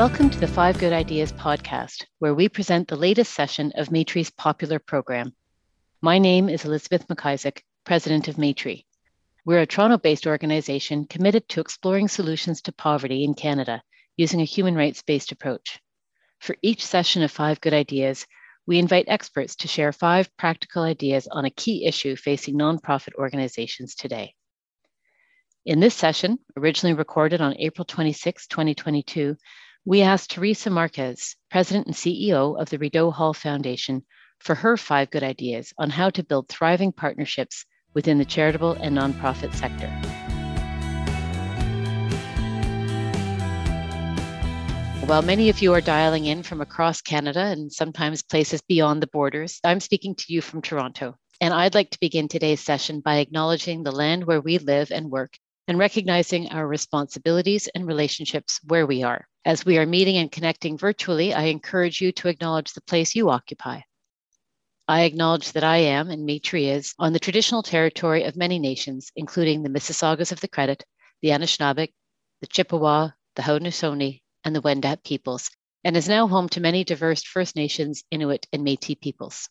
[0.00, 4.30] Welcome to the Five Good Ideas podcast, where we present the latest session of Maytree's
[4.30, 5.34] popular program.
[6.00, 8.86] My name is Elizabeth McIsaac, president of Maytree.
[9.44, 13.82] We're a Toronto based organization committed to exploring solutions to poverty in Canada
[14.16, 15.78] using a human rights based approach.
[16.38, 18.26] For each session of Five Good Ideas,
[18.66, 23.94] we invite experts to share five practical ideas on a key issue facing nonprofit organizations
[23.94, 24.34] today.
[25.66, 29.36] In this session, originally recorded on April 26, 2022,
[29.86, 34.04] we asked Teresa Marques, President and CEO of the Rideau Hall Foundation,
[34.38, 38.96] for her five good ideas on how to build thriving partnerships within the charitable and
[38.96, 39.88] nonprofit sector.
[45.06, 49.08] While many of you are dialing in from across Canada and sometimes places beyond the
[49.08, 51.16] borders, I'm speaking to you from Toronto.
[51.40, 55.10] And I'd like to begin today's session by acknowledging the land where we live and
[55.10, 55.38] work
[55.70, 59.28] and recognizing our responsibilities and relationships where we are.
[59.44, 63.30] As we are meeting and connecting virtually, I encourage you to acknowledge the place you
[63.30, 63.82] occupy.
[64.88, 69.12] I acknowledge that I am, and Maytree is, on the traditional territory of many nations,
[69.14, 70.82] including the Mississaugas of the Credit,
[71.22, 71.92] the Anishinaabeg,
[72.40, 75.50] the Chippewa, the Haudenosaunee, and the Wendat peoples,
[75.84, 79.48] and is now home to many diverse First Nations, Inuit, and Metis peoples.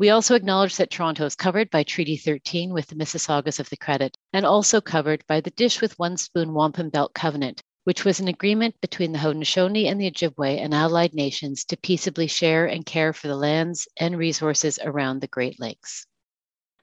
[0.00, 3.76] We also acknowledge that Toronto is covered by Treaty 13 with the Mississaugas of the
[3.76, 8.18] Credit, and also covered by the Dish with One Spoon Wampum Belt Covenant, which was
[8.18, 12.86] an agreement between the Haudenosaunee and the Ojibwe and allied nations to peaceably share and
[12.86, 16.06] care for the lands and resources around the Great Lakes.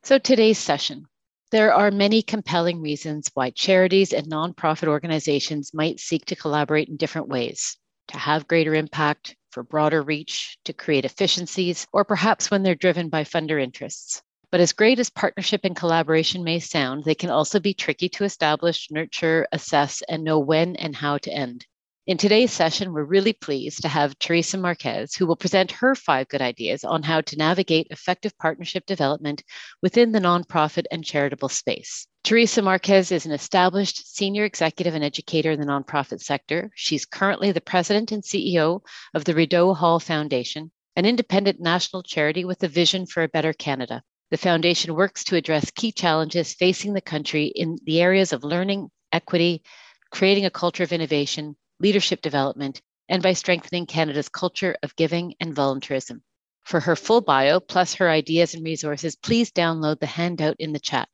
[0.03, 1.07] So, today's session.
[1.49, 6.97] There are many compelling reasons why charities and nonprofit organizations might seek to collaborate in
[6.97, 7.77] different ways
[8.09, 13.09] to have greater impact, for broader reach, to create efficiencies, or perhaps when they're driven
[13.09, 14.21] by funder interests.
[14.51, 18.23] But as great as partnership and collaboration may sound, they can also be tricky to
[18.23, 21.65] establish, nurture, assess, and know when and how to end.
[22.05, 26.27] In today's session, we're really pleased to have Teresa Marques, who will present her five
[26.27, 29.43] good ideas on how to navigate effective partnership development
[29.81, 32.05] within the nonprofit and charitable space.
[32.27, 36.69] Teresa Marques is an established senior executive and educator in the nonprofit sector.
[36.75, 38.81] She's currently the president and CEO
[39.13, 43.53] of the Rideau Hall Foundation, an independent national charity with a vision for a better
[43.53, 44.03] Canada.
[44.29, 48.89] The foundation works to address key challenges facing the country in the areas of learning,
[49.13, 49.63] equity,
[50.11, 55.55] creating a culture of innovation, leadership development, and by strengthening Canada's culture of giving and
[55.55, 56.19] volunteerism.
[56.65, 60.79] For her full bio, plus her ideas and resources, please download the handout in the
[60.81, 61.07] chat.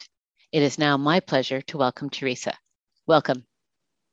[0.53, 2.53] It is now my pleasure to welcome Teresa.
[3.07, 3.43] Welcome.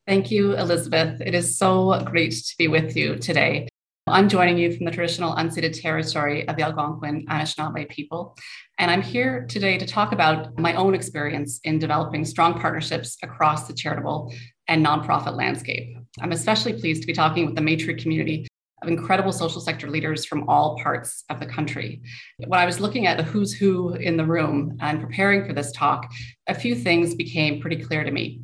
[0.07, 1.21] Thank you, Elizabeth.
[1.21, 3.69] It is so great to be with you today.
[4.07, 8.39] I'm joining you from the traditional unceded territory of the Algonquin Anishinaabe people.
[8.79, 13.69] And I'm here today to talk about my own experience in developing strong partnerships across
[13.69, 14.33] the charitable
[14.67, 15.95] and nonprofit landscape.
[16.23, 18.47] I'm especially pleased to be talking with the Maytree community
[18.83, 22.03] of incredible social sector leaders from all parts of the country.
[22.39, 25.73] When I was looking at the who's who in the room and preparing for this
[25.73, 26.11] talk,
[26.47, 28.41] a few things became pretty clear to me.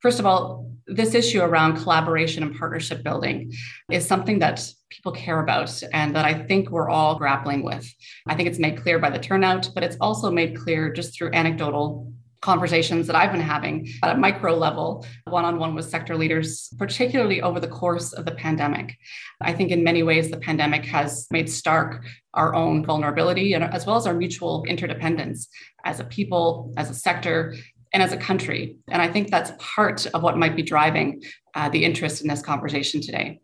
[0.00, 3.52] First of all, this issue around collaboration and partnership building
[3.90, 7.88] is something that people care about and that I think we're all grappling with.
[8.26, 11.30] I think it's made clear by the turnout, but it's also made clear just through
[11.32, 12.11] anecdotal
[12.42, 16.68] conversations that I've been having at a micro level, one on one with sector leaders,
[16.76, 18.96] particularly over the course of the pandemic.
[19.40, 22.04] I think in many ways, the pandemic has made stark
[22.34, 25.48] our own vulnerability and as well as our mutual interdependence
[25.84, 27.54] as a people, as a sector,
[27.92, 28.76] and as a country.
[28.90, 31.22] And I think that's part of what might be driving
[31.54, 33.41] uh, the interest in this conversation today.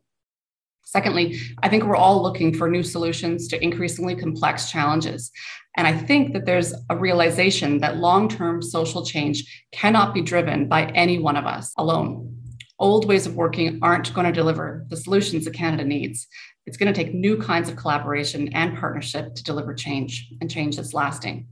[0.88, 5.30] Secondly, I think we're all looking for new solutions to increasingly complex challenges.
[5.76, 10.66] And I think that there's a realization that long term social change cannot be driven
[10.66, 12.34] by any one of us alone.
[12.78, 16.26] Old ways of working aren't going to deliver the solutions that Canada needs.
[16.64, 20.76] It's going to take new kinds of collaboration and partnership to deliver change and change
[20.76, 21.46] that's lasting.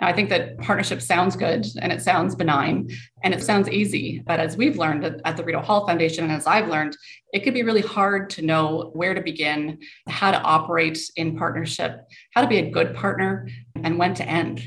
[0.00, 2.88] I think that partnership sounds good and it sounds benign
[3.22, 4.22] and it sounds easy.
[4.26, 6.96] But as we've learned at the Rideau Hall Foundation, and as I've learned,
[7.32, 12.00] it could be really hard to know where to begin, how to operate in partnership,
[12.34, 13.48] how to be a good partner,
[13.82, 14.66] and when to end.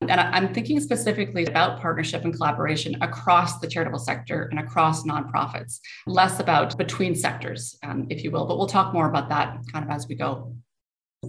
[0.00, 5.80] And I'm thinking specifically about partnership and collaboration across the charitable sector and across nonprofits,
[6.06, 8.46] less about between sectors, um, if you will.
[8.46, 10.54] But we'll talk more about that kind of as we go.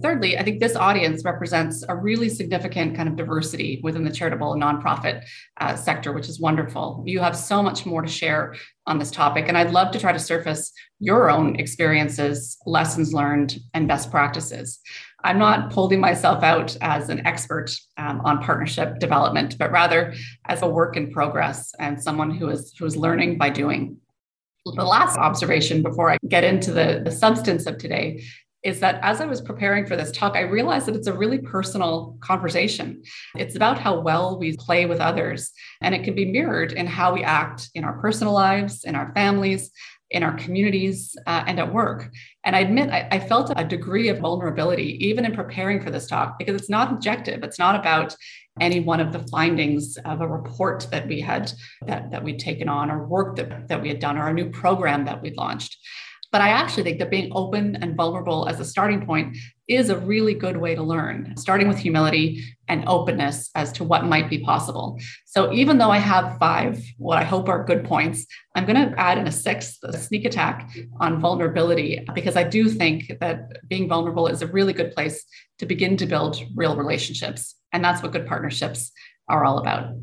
[0.02, 4.52] Thirdly, I think this audience represents a really significant kind of diversity within the charitable
[4.52, 5.24] and nonprofit
[5.60, 7.02] uh, sector, which is wonderful.
[7.06, 8.54] You have so much more to share
[8.86, 13.58] on this topic, and I'd love to try to surface your own experiences, lessons learned,
[13.74, 14.80] and best practices.
[15.24, 20.14] I'm not holding myself out as an expert um, on partnership development, but rather
[20.44, 23.98] as a work in progress and someone who is who is learning by doing.
[24.64, 28.24] The last observation before I get into the, the substance of today
[28.66, 31.38] is that as I was preparing for this talk, I realized that it's a really
[31.38, 33.02] personal conversation.
[33.36, 37.14] It's about how well we play with others, and it can be mirrored in how
[37.14, 39.70] we act in our personal lives, in our families,
[40.10, 42.10] in our communities uh, and at work.
[42.44, 46.06] And I admit, I, I, felt a degree of vulnerability even in preparing for this
[46.06, 47.42] talk because it's not objective.
[47.42, 48.14] It's not about
[48.60, 51.52] any one of the findings of a report that we had
[51.86, 54.48] that, that we'd taken on or work that, that we had done or a new
[54.48, 55.76] program that we'd launched.
[56.32, 59.36] But I actually think that being open and vulnerable as a starting point
[59.68, 64.04] is a really good way to learn, starting with humility and openness as to what
[64.04, 64.98] might be possible.
[65.24, 68.98] So even though I have five, what I hope are good points, I'm going to
[69.00, 70.70] add in a sixth, a sneak attack
[71.00, 75.24] on vulnerability, because I do think that being vulnerable is a really good place
[75.58, 77.54] to begin to build real relationships.
[77.72, 78.92] And that's what good partnerships
[79.28, 79.94] are all about.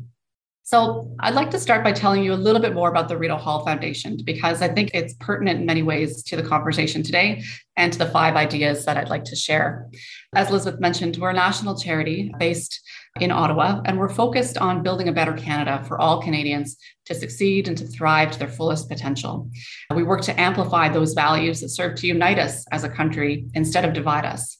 [0.66, 3.36] So, I'd like to start by telling you a little bit more about the Rideau
[3.36, 7.42] Hall Foundation because I think it's pertinent in many ways to the conversation today
[7.76, 9.90] and to the five ideas that I'd like to share.
[10.34, 12.80] As Elizabeth mentioned, we're a national charity based
[13.20, 17.68] in Ottawa, and we're focused on building a better Canada for all Canadians to succeed
[17.68, 19.50] and to thrive to their fullest potential.
[19.94, 23.84] We work to amplify those values that serve to unite us as a country instead
[23.84, 24.56] of divide us.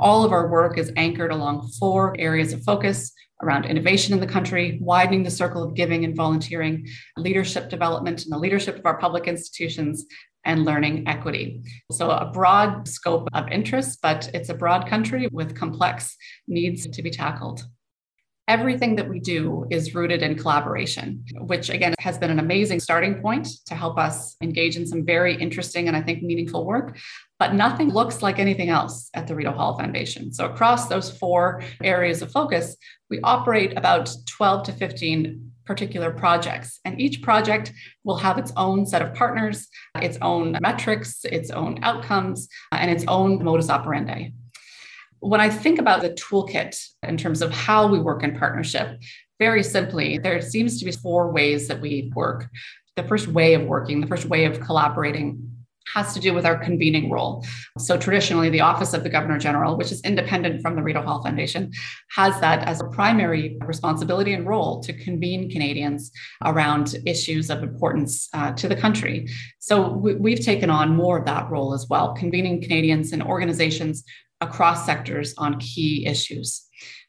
[0.00, 3.12] All of our work is anchored along four areas of focus
[3.42, 6.86] around innovation in the country, widening the circle of giving and volunteering,
[7.16, 10.06] leadership development and the leadership of our public institutions,
[10.44, 11.62] and learning equity.
[11.90, 16.16] So, a broad scope of interest, but it's a broad country with complex
[16.46, 17.64] needs to be tackled.
[18.46, 23.22] Everything that we do is rooted in collaboration, which again has been an amazing starting
[23.22, 26.98] point to help us engage in some very interesting and I think meaningful work.
[27.38, 30.30] But nothing looks like anything else at the Rideau Hall Foundation.
[30.30, 32.76] So, across those four areas of focus,
[33.08, 36.80] we operate about 12 to 15 particular projects.
[36.84, 37.72] And each project
[38.04, 39.68] will have its own set of partners,
[40.02, 44.34] its own metrics, its own outcomes, and its own modus operandi
[45.28, 49.00] when I think about the toolkit in terms of how we work in partnership,
[49.38, 52.48] very simply, there seems to be four ways that we work.
[52.96, 55.50] The first way of working, the first way of collaborating
[55.92, 57.44] has to do with our convening role.
[57.78, 61.22] So traditionally, the Office of the Governor General, which is independent from the Rideau Hall
[61.22, 61.72] Foundation,
[62.16, 66.10] has that as a primary responsibility and role to convene Canadians
[66.44, 69.28] around issues of importance uh, to the country.
[69.58, 74.04] So we, have taken on more of that role as well, convening Canadians and organizations
[74.40, 76.66] across sectors on key issues.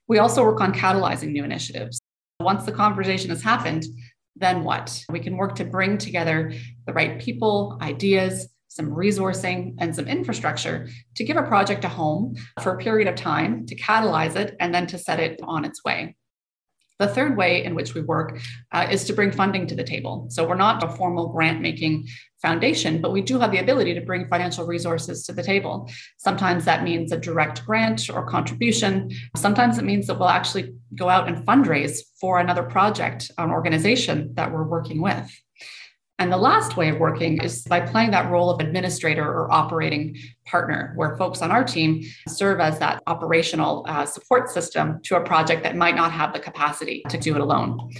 [0.07, 2.00] We also work on catalyzing new initiatives.
[2.39, 3.86] Once the conversation has happened,
[4.36, 5.04] then what?
[5.10, 6.54] We can work to bring together
[6.86, 12.36] the right people, ideas, some resourcing, and some infrastructure to give a project a home
[12.62, 15.83] for a period of time, to catalyze it, and then to set it on its
[15.83, 16.16] way.
[17.00, 18.39] The third way in which we work
[18.71, 20.27] uh, is to bring funding to the table.
[20.30, 22.07] So we're not a formal grant making
[22.42, 25.89] foundation, but we do have the ability to bring financial resources to the table.
[26.18, 29.12] Sometimes that means a direct grant or contribution.
[29.36, 34.33] Sometimes it means that we'll actually go out and fundraise for another project, an organization
[34.36, 35.30] that we're working with.
[36.17, 40.17] And the last way of working is by playing that role of administrator or operating
[40.45, 45.21] partner, where folks on our team serve as that operational uh, support system to a
[45.21, 47.91] project that might not have the capacity to do it alone.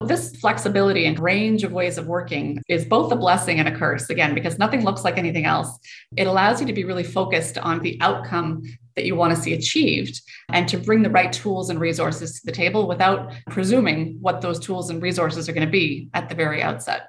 [0.00, 4.08] This flexibility and range of ways of working is both a blessing and a curse,
[4.08, 5.76] again, because nothing looks like anything else.
[6.16, 8.62] It allows you to be really focused on the outcome
[8.94, 12.46] that you want to see achieved and to bring the right tools and resources to
[12.46, 16.34] the table without presuming what those tools and resources are going to be at the
[16.36, 17.08] very outset.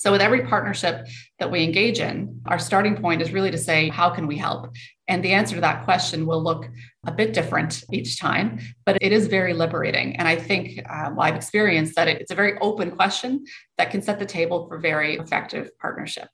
[0.00, 1.06] So, with every partnership
[1.40, 4.70] that we engage in, our starting point is really to say, how can we help?
[5.08, 6.70] And the answer to that question will look
[7.06, 10.16] a bit different each time, but it is very liberating.
[10.16, 13.44] And I think uh, well, I've experienced that it's a very open question
[13.76, 16.30] that can set the table for very effective partnership.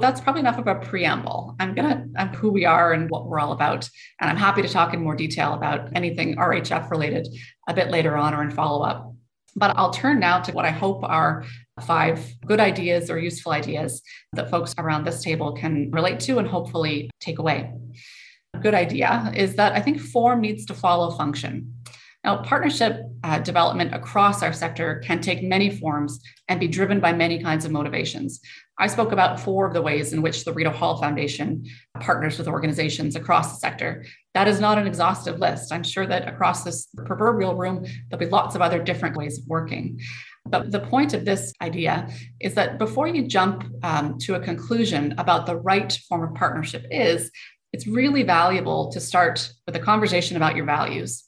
[0.00, 1.54] That's probably enough of a preamble.
[1.60, 3.88] I'm to, I'm who we are and what we're all about.
[4.20, 7.28] And I'm happy to talk in more detail about anything RHF related
[7.68, 9.12] a bit later on or in follow up.
[9.54, 11.44] But I'll turn now to what I hope are
[11.82, 14.02] five good ideas or useful ideas
[14.32, 17.72] that folks around this table can relate to and hopefully take away.
[18.54, 21.74] A good idea is that I think form needs to follow function.
[22.22, 27.12] Now, partnership uh, development across our sector can take many forms and be driven by
[27.12, 28.40] many kinds of motivations.
[28.78, 31.66] I spoke about four of the ways in which the Rideau Hall Foundation
[32.00, 34.06] partners with organizations across the sector.
[34.32, 35.70] That is not an exhaustive list.
[35.70, 39.46] I'm sure that across this proverbial room, there'll be lots of other different ways of
[39.46, 40.00] working.
[40.46, 42.08] But the point of this idea
[42.40, 46.84] is that before you jump um, to a conclusion about the right form of partnership
[46.90, 47.30] is,
[47.72, 51.24] it's really valuable to start with a conversation about your values.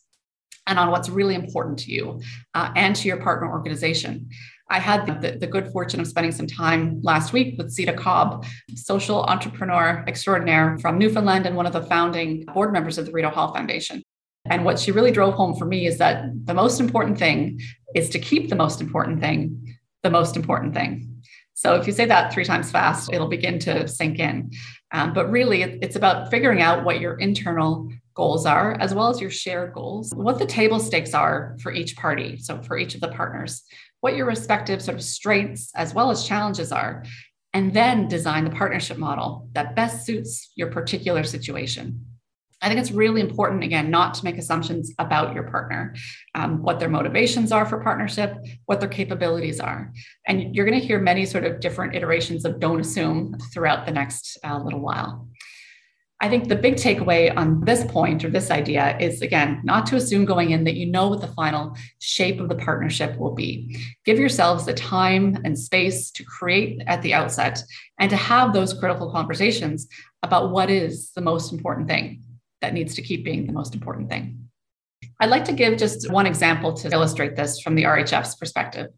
[0.68, 2.20] and on what's really important to you
[2.54, 4.28] uh, and to your partner organization.
[4.68, 8.44] I had the, the, good fortune of spending some time last week with Zita Cobb,
[8.74, 13.30] social entrepreneur extraordinaire from Newfoundland and one of the founding board members of the Rideau
[13.30, 14.02] Hall Foundation.
[14.50, 17.60] And what she really drove home for me is that the most important thing
[17.94, 19.76] is to keep the most important thing
[20.06, 21.22] the most important thing.
[21.54, 24.50] So if you say that three times fast, it'll begin to sink in.
[24.92, 29.20] Um, but really, it's about figuring out what your internal goals are, as well as
[29.20, 32.38] your shared goals, what the table stakes are for each party.
[32.38, 33.62] So for each of the partners,
[34.00, 37.04] what your respective sort of strengths as well as challenges are,
[37.52, 42.06] and then design the partnership model that best suits your particular situation.
[42.62, 45.94] I think it's really important, again, not to make assumptions about your partner,
[46.34, 48.34] um, what their motivations are for partnership,
[48.64, 49.92] what their capabilities are.
[50.26, 53.92] And you're going to hear many sort of different iterations of don't assume throughout the
[53.92, 55.28] next uh, little while.
[56.18, 59.96] I think the big takeaway on this point or this idea is again, not to
[59.96, 63.76] assume going in that you know what the final shape of the partnership will be.
[64.06, 67.62] Give yourselves the time and space to create at the outset
[68.00, 69.88] and to have those critical conversations
[70.22, 72.22] about what is the most important thing
[72.66, 74.48] that needs to keep being the most important thing.
[75.20, 78.88] I'd like to give just one example to illustrate this from the RHF's perspective.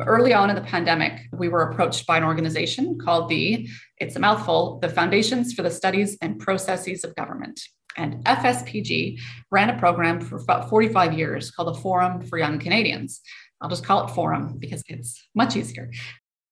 [0.00, 3.68] Early on in the pandemic, we were approached by an organization called the,
[3.98, 7.60] it's a mouthful, the Foundations for the Studies and Processes of Government.
[7.96, 9.20] And FSPG
[9.52, 13.20] ran a program for about 45 years called the Forum for Young Canadians.
[13.60, 15.88] I'll just call it Forum because it's much easier.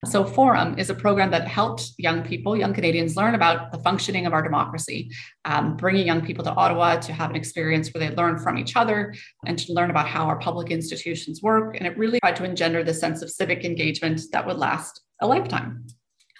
[0.04, 4.26] So, Forum is a program that helped young people, young Canadians, learn about the functioning
[4.26, 5.12] of our democracy,
[5.44, 8.74] um, bringing young people to Ottawa to have an experience where they learn from each
[8.74, 9.14] other
[9.46, 11.76] and to learn about how our public institutions work.
[11.76, 15.26] And it really tried to engender the sense of civic engagement that would last a
[15.26, 15.86] lifetime.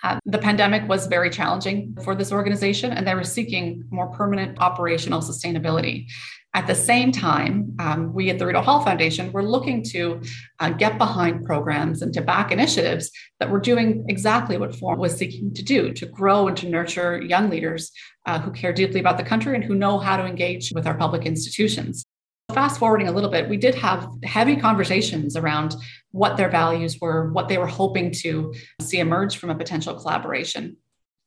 [0.03, 4.59] Uh, the pandemic was very challenging for this organization, and they were seeking more permanent
[4.59, 6.09] operational sustainability.
[6.55, 10.21] At the same time, um, we at the Rideau Hall Foundation were looking to
[10.61, 15.17] uh, get behind programs and to back initiatives that were doing exactly what Forum was
[15.17, 17.91] seeking to do to grow and to nurture young leaders
[18.27, 20.97] uh, who care deeply about the country and who know how to engage with our
[20.97, 22.05] public institutions.
[22.53, 25.75] Fast forwarding a little bit, we did have heavy conversations around
[26.11, 30.77] what their values were, what they were hoping to see emerge from a potential collaboration.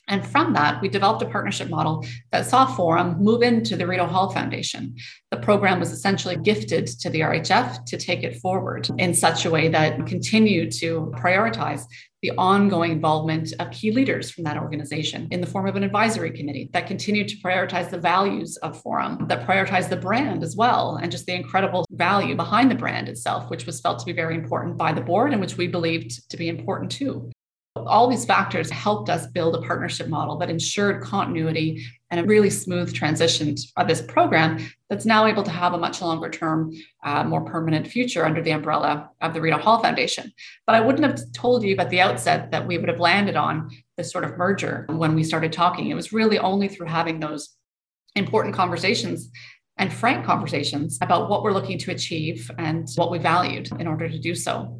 [0.07, 4.05] And from that, we developed a partnership model that saw Forum move into the Rideau
[4.05, 4.95] Hall Foundation.
[5.31, 9.51] The program was essentially gifted to the RHF to take it forward in such a
[9.51, 11.85] way that continued to prioritize
[12.21, 16.31] the ongoing involvement of key leaders from that organization in the form of an advisory
[16.31, 20.97] committee that continued to prioritize the values of Forum, that prioritized the brand as well,
[21.01, 24.33] and just the incredible value behind the brand itself, which was felt to be very
[24.33, 27.29] important by the board and which we believed to be important too.
[27.75, 32.49] All these factors helped us build a partnership model that ensured continuity and a really
[32.49, 36.71] smooth transition of this program that's now able to have a much longer term,
[37.03, 40.31] uh, more permanent future under the umbrella of the Rideau Hall Foundation.
[40.65, 43.69] But I wouldn't have told you at the outset that we would have landed on
[43.97, 45.89] this sort of merger when we started talking.
[45.89, 47.57] It was really only through having those
[48.15, 49.29] important conversations
[49.77, 54.07] and frank conversations about what we're looking to achieve and what we valued in order
[54.07, 54.79] to do so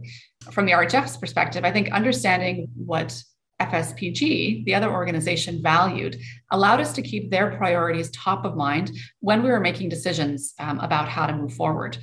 [0.51, 3.21] from the RHF's perspective, I think understanding what
[3.61, 6.19] FSPG, the other organization, valued
[6.51, 10.79] allowed us to keep their priorities top of mind when we were making decisions um,
[10.79, 11.97] about how to move forward.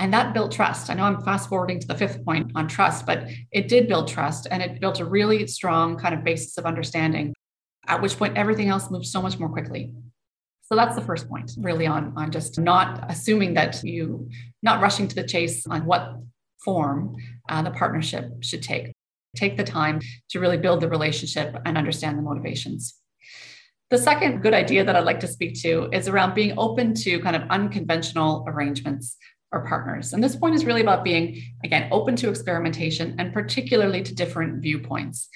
[0.00, 0.90] And that built trust.
[0.90, 4.08] I know I'm fast forwarding to the fifth point on trust, but it did build
[4.08, 7.34] trust and it built a really strong kind of basis of understanding,
[7.86, 9.92] at which point everything else moved so much more quickly.
[10.62, 14.28] So that's the first point, really, on, on just not assuming that you,
[14.62, 16.16] not rushing to the chase on what
[16.62, 17.16] form
[17.48, 18.92] uh, the partnership should take.
[19.36, 20.00] Take the time
[20.30, 22.94] to really build the relationship and understand the motivations.
[23.90, 27.20] The second good idea that I'd like to speak to is around being open to
[27.20, 29.16] kind of unconventional arrangements
[29.50, 30.12] or partners.
[30.12, 34.60] And this point is really about being, again, open to experimentation and particularly to different
[34.60, 35.28] viewpoints.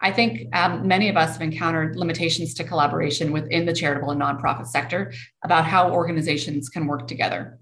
[0.00, 4.20] I think um, many of us have encountered limitations to collaboration within the charitable and
[4.20, 5.12] nonprofit sector
[5.44, 7.60] about how organizations can work together,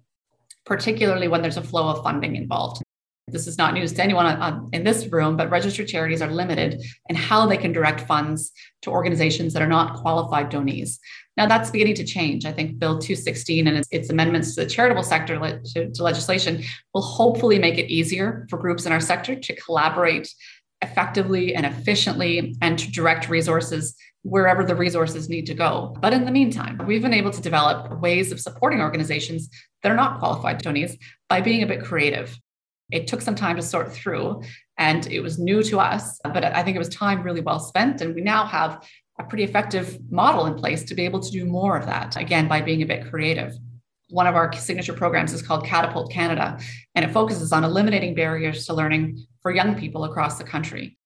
[0.64, 2.82] particularly when there's a flow of funding involved
[3.30, 6.82] this is not news to anyone on, in this room, but registered charities are limited
[7.08, 10.98] in how they can direct funds to organizations that are not qualified donees.
[11.36, 12.44] Now that's beginning to change.
[12.44, 16.02] I think Bill 216 and its, its amendments to the charitable sector le- to, to
[16.02, 16.62] legislation
[16.94, 20.32] will hopefully make it easier for groups in our sector to collaborate
[20.82, 25.96] effectively and efficiently and to direct resources wherever the resources need to go.
[26.00, 29.48] But in the meantime, we've been able to develop ways of supporting organizations
[29.82, 30.96] that are not qualified donees
[31.28, 32.38] by being a bit creative
[32.90, 34.42] it took some time to sort through
[34.78, 38.00] and it was new to us, but I think it was time really well spent.
[38.00, 38.86] And we now have
[39.18, 42.46] a pretty effective model in place to be able to do more of that, again,
[42.46, 43.52] by being a bit creative.
[44.10, 46.58] One of our signature programs is called Catapult Canada,
[46.94, 50.96] and it focuses on eliminating barriers to learning for young people across the country.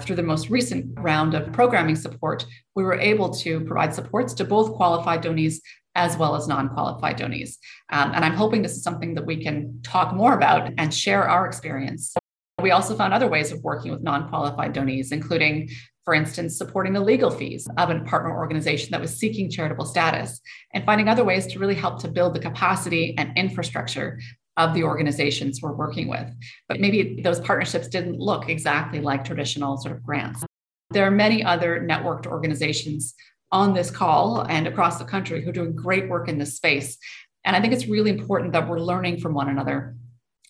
[0.00, 4.44] Through the most recent round of programming support, we were able to provide supports to
[4.44, 5.60] both qualified donees
[5.94, 7.58] as well as non qualified donees.
[7.90, 11.28] Um, and I'm hoping this is something that we can talk more about and share
[11.28, 12.14] our experience.
[12.60, 15.70] We also found other ways of working with non qualified donees, including
[16.08, 20.40] for instance, supporting the legal fees of a partner organization that was seeking charitable status,
[20.72, 24.18] and finding other ways to really help to build the capacity and infrastructure
[24.56, 26.26] of the organizations we're working with.
[26.66, 30.42] But maybe those partnerships didn't look exactly like traditional sort of grants.
[30.88, 33.12] There are many other networked organizations
[33.50, 36.98] on this call and across the country who are doing great work in this space.
[37.44, 39.96] And I think it's really important that we're learning from one another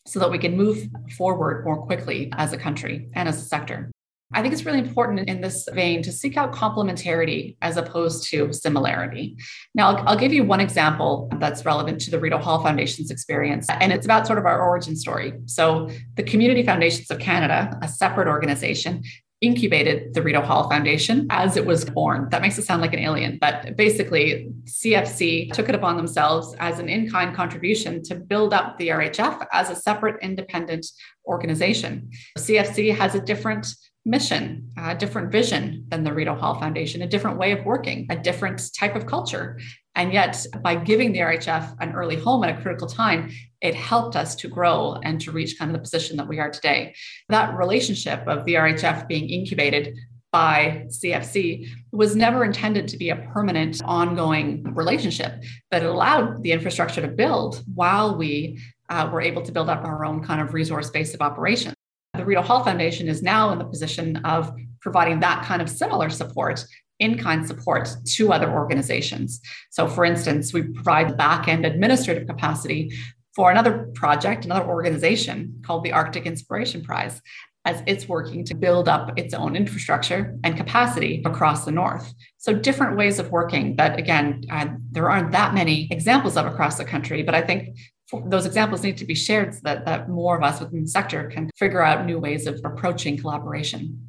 [0.07, 3.91] so that we can move forward more quickly as a country and as a sector.
[4.33, 8.53] I think it's really important in this vein to seek out complementarity as opposed to
[8.53, 9.39] similarity.
[9.75, 13.67] Now, I'll, I'll, give you one example that's relevant to the Rideau Hall Foundation's experience,
[13.71, 15.33] and it's about sort of our origin story.
[15.47, 19.03] So, the Community Foundations of Canada, a separate organization,
[19.41, 22.29] incubated the Rideau Hall Foundation as it was born.
[22.31, 26.79] That makes it sound like an alien, but basically, CFC took it upon themselves as
[26.79, 30.87] an in kind contribution to build up the RHF as a separate independent
[31.27, 32.11] organization.
[32.37, 33.67] CFC has a different
[34.05, 38.17] mission, a different vision than the Rideau Hall Foundation, a different way of working, a
[38.17, 39.59] different type of culture.
[39.95, 44.17] And yet, by giving the RHF an early home at a critical time, it helped
[44.17, 46.95] us to grow and to reach kind of the position that we are today.
[47.29, 49.97] That relationship of the RHF being incubated
[50.31, 56.53] by CFC was never intended to be a permanent, ongoing relationship, but it allowed the
[56.53, 58.61] infrastructure to build while we
[58.91, 61.75] uh, were able to build up our own kind of resource base of operations
[62.19, 66.11] the Rideau Hall Foundation is now in the position of providing that kind of similar
[66.11, 66.65] support
[66.99, 69.41] in kind support to other organizations.
[69.71, 72.93] So, for instance, we provide back end administrative capacity
[73.35, 77.21] for another project, another organization called the Arctic Inspiration Prize,
[77.65, 82.15] as it's working to build up its own infrastructure and capacity across the North.
[82.39, 84.45] So, different ways of working that, again,
[84.91, 87.77] there aren't that many examples of across the country, but I think
[88.25, 91.29] those examples need to be shared so that, that more of us within the sector
[91.29, 94.08] can figure out new ways of approaching collaboration.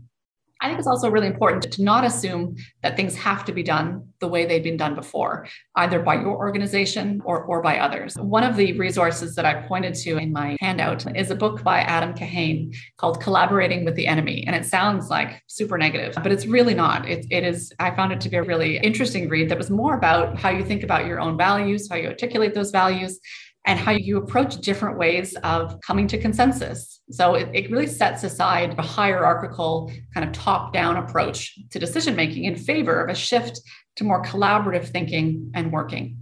[0.62, 4.10] I think it's also really important to not assume that things have to be done
[4.20, 8.16] the way they've been done before, either by your organization or, or by others.
[8.16, 11.80] One of the resources that I pointed to in my handout is a book by
[11.80, 14.44] Adam Kahane called Collaborating with the Enemy.
[14.48, 17.08] And it sounds like super negative, but it's really not.
[17.08, 19.96] It, it is, I found it to be a really interesting read that was more
[19.96, 23.20] about how you think about your own values, how you articulate those values,
[23.66, 26.99] and how you approach different ways of coming to consensus.
[27.12, 32.16] So it, it really sets aside a hierarchical kind of top down approach to decision
[32.16, 33.62] making in favor of a shift
[33.96, 36.18] to more collaborative thinking and working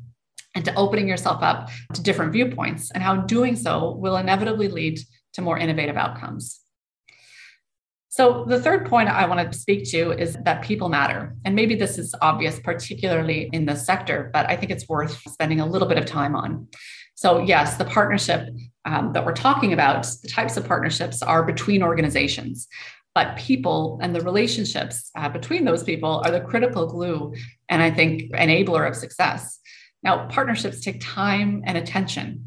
[0.55, 4.99] and to opening yourself up to different viewpoints and how doing so will inevitably lead
[5.33, 6.61] to more innovative outcomes.
[8.09, 11.35] So, the third point I want to speak to is that people matter.
[11.45, 15.59] And maybe this is obvious, particularly in this sector, but I think it's worth spending
[15.59, 16.67] a little bit of time on.
[17.17, 18.47] So, yes, the partnership
[18.85, 22.67] um, that we're talking about, the types of partnerships are between organizations,
[23.15, 27.33] but people and the relationships uh, between those people are the critical glue
[27.69, 29.59] and I think enabler of success.
[30.03, 32.45] Now, partnerships take time and attention.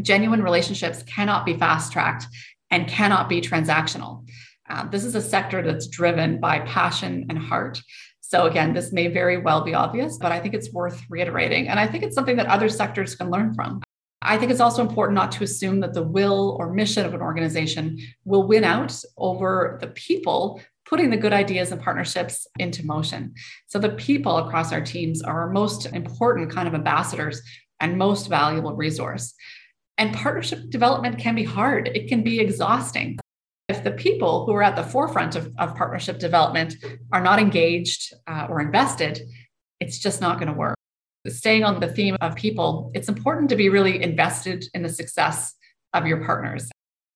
[0.00, 2.26] Genuine relationships cannot be fast tracked
[2.72, 4.28] and cannot be transactional.
[4.68, 7.80] Uh, this is a sector that's driven by passion and heart.
[8.20, 11.68] So, again, this may very well be obvious, but I think it's worth reiterating.
[11.68, 13.80] And I think it's something that other sectors can learn from.
[14.24, 17.20] I think it's also important not to assume that the will or mission of an
[17.20, 23.34] organization will win out over the people putting the good ideas and partnerships into motion.
[23.66, 27.40] So the people across our teams are our most important kind of ambassadors
[27.80, 29.34] and most valuable resource.
[29.98, 33.18] And partnership development can be hard, it can be exhausting.
[33.68, 36.74] If the people who are at the forefront of, of partnership development
[37.10, 39.20] are not engaged uh, or invested,
[39.80, 40.76] it's just not going to work
[41.28, 45.54] staying on the theme of people, it's important to be really invested in the success
[45.92, 46.68] of your partners.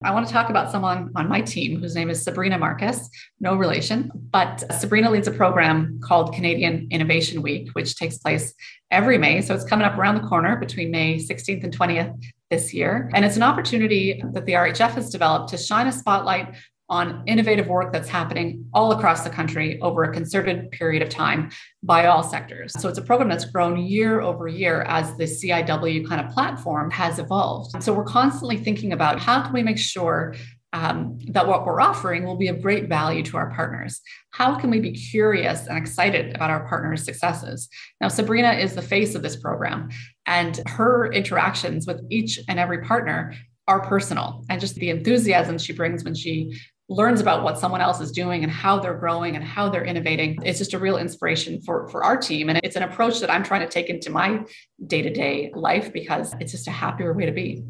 [0.05, 3.09] I want to talk about someone on my team whose name is Sabrina Marcus,
[3.41, 8.55] no relation, but Sabrina leads a program called Canadian Innovation Week, which takes place
[8.91, 9.41] every May.
[9.41, 12.15] So it's coming up around the corner between May 16th and 20th
[12.51, 13.11] this year.
[13.15, 16.55] And it's an opportunity that the RHF has developed to shine a spotlight
[16.89, 21.51] on innovative work that's happening all across the country over a concerted period of time
[21.83, 22.73] by all sectors.
[22.81, 26.91] So it's a program that's grown year over year as the CIW kind of platform
[26.93, 27.83] has evolved.
[27.83, 30.35] So we're constantly thinking about how can we make sure
[30.73, 34.01] um, that what we're offering will be of great value to our partners.
[34.31, 37.69] How can we be curious and excited about our partners' successes?
[38.01, 39.89] Now, Sabrina is the face of this program,
[40.27, 43.35] and her interactions with each and every partner
[43.69, 44.45] are personal.
[44.49, 48.45] And just the enthusiasm she brings when she learns about what someone else is doing
[48.45, 52.05] and how they're growing and how they're innovating it's just a real inspiration for, for
[52.05, 54.41] our team and it's an approach that i'm trying to take into my
[54.87, 57.65] day-to-day life because it's just a happier way to be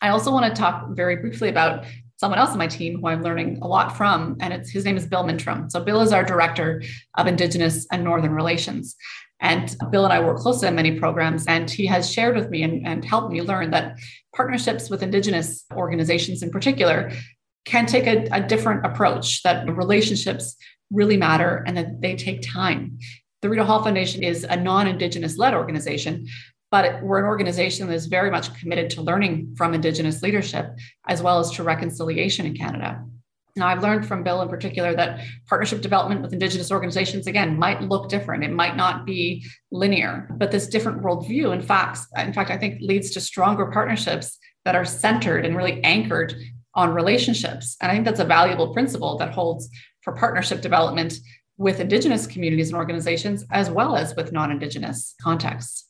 [0.00, 1.84] i also want to talk very briefly about
[2.22, 4.96] someone else on my team who I'm learning a lot from, and it's his name
[4.96, 5.68] is Bill Mintram.
[5.72, 6.80] So Bill is our director
[7.18, 8.94] of Indigenous and Northern Relations.
[9.40, 12.62] And Bill and I work closely on many programs, and he has shared with me
[12.62, 13.98] and, and helped me learn that
[14.36, 17.10] partnerships with Indigenous organizations in particular
[17.64, 20.56] can take a, a different approach, that relationships
[20.90, 22.98] really matter and that they take time.
[23.40, 26.26] The Rideau Hall Foundation is a non Indigenous led organization,
[26.70, 30.66] but we're an organization that is very much committed to learning from Indigenous leadership
[31.08, 33.04] as well as to reconciliation in Canada.
[33.54, 37.82] Now, I've learned from Bill in particular that partnership development with Indigenous organizations, again, might
[37.82, 38.44] look different.
[38.44, 42.80] It might not be linear, but this different worldview, in fact, in fact, I think
[42.80, 46.34] leads to stronger partnerships that are centered and really anchored
[46.74, 47.76] on relationships.
[47.80, 49.68] And I think that's a valuable principle that holds
[50.02, 51.14] for partnership development
[51.58, 55.86] with Indigenous communities and organizations, as well as with non Indigenous contexts.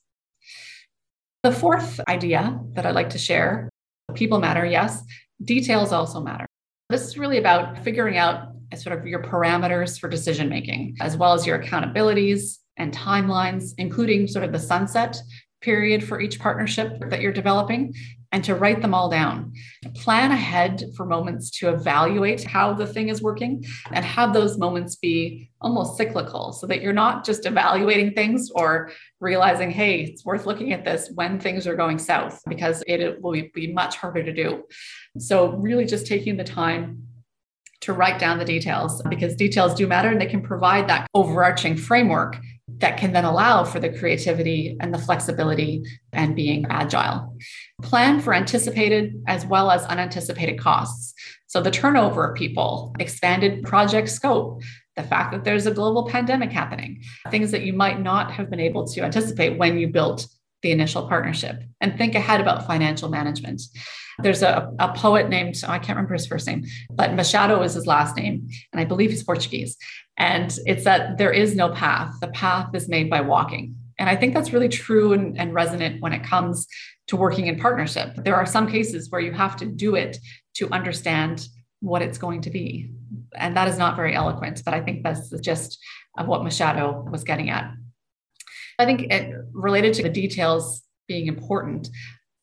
[1.42, 3.68] The fourth idea that I'd like to share
[4.14, 5.02] people matter, yes,
[5.42, 6.46] details also matter.
[6.90, 11.32] This is really about figuring out sort of your parameters for decision making, as well
[11.32, 15.20] as your accountabilities and timelines, including sort of the sunset
[15.60, 17.94] period for each partnership that you're developing,
[18.32, 19.52] and to write them all down.
[19.94, 24.96] Plan ahead for moments to evaluate how the thing is working and have those moments
[24.96, 28.90] be almost cyclical so that you're not just evaluating things or
[29.20, 33.32] realizing, hey, it's worth looking at this when things are going south because it will
[33.54, 34.64] be much harder to do.
[35.18, 37.06] So, really just taking the time
[37.82, 41.76] to write down the details because details do matter and they can provide that overarching
[41.76, 42.38] framework
[42.78, 45.82] that can then allow for the creativity and the flexibility
[46.12, 47.36] and being agile.
[47.82, 51.14] Plan for anticipated as well as unanticipated costs.
[51.46, 54.62] So, the turnover of people, expanded project scope,
[54.96, 58.60] the fact that there's a global pandemic happening, things that you might not have been
[58.60, 60.26] able to anticipate when you built
[60.62, 63.62] the initial partnership, and think ahead about financial management.
[64.20, 67.86] There's a, a poet named, I can't remember his first name, but Machado is his
[67.86, 69.76] last name, and I believe he's Portuguese.
[70.18, 73.76] And it's that there is no path, the path is made by walking.
[73.98, 76.66] And I think that's really true and, and resonant when it comes
[77.08, 78.14] to working in partnership.
[78.16, 80.18] There are some cases where you have to do it
[80.54, 81.46] to understand
[81.80, 82.90] what it's going to be.
[83.34, 85.78] And that is not very eloquent, but I think that's the gist
[86.18, 87.72] of what Machado was getting at.
[88.78, 91.88] I think it related to the details being important.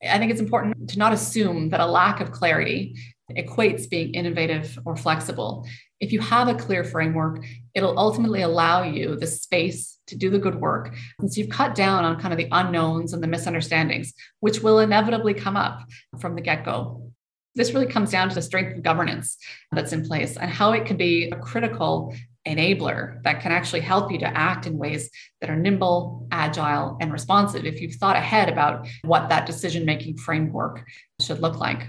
[0.03, 2.95] I think it's important to not assume that a lack of clarity
[3.37, 5.67] equates being innovative or flexible.
[5.99, 10.39] If you have a clear framework, it'll ultimately allow you the space to do the
[10.39, 10.95] good work.
[11.19, 15.33] Since you've cut down on kind of the unknowns and the misunderstandings, which will inevitably
[15.33, 15.81] come up
[16.19, 17.11] from the get go.
[17.55, 19.37] This really comes down to the strength of governance
[19.71, 22.15] that's in place and how it can be a critical
[22.47, 25.09] enabler that can actually help you to act in ways
[25.41, 30.17] that are nimble, agile, and responsive if you've thought ahead about what that decision making
[30.17, 30.83] framework
[31.21, 31.87] should look like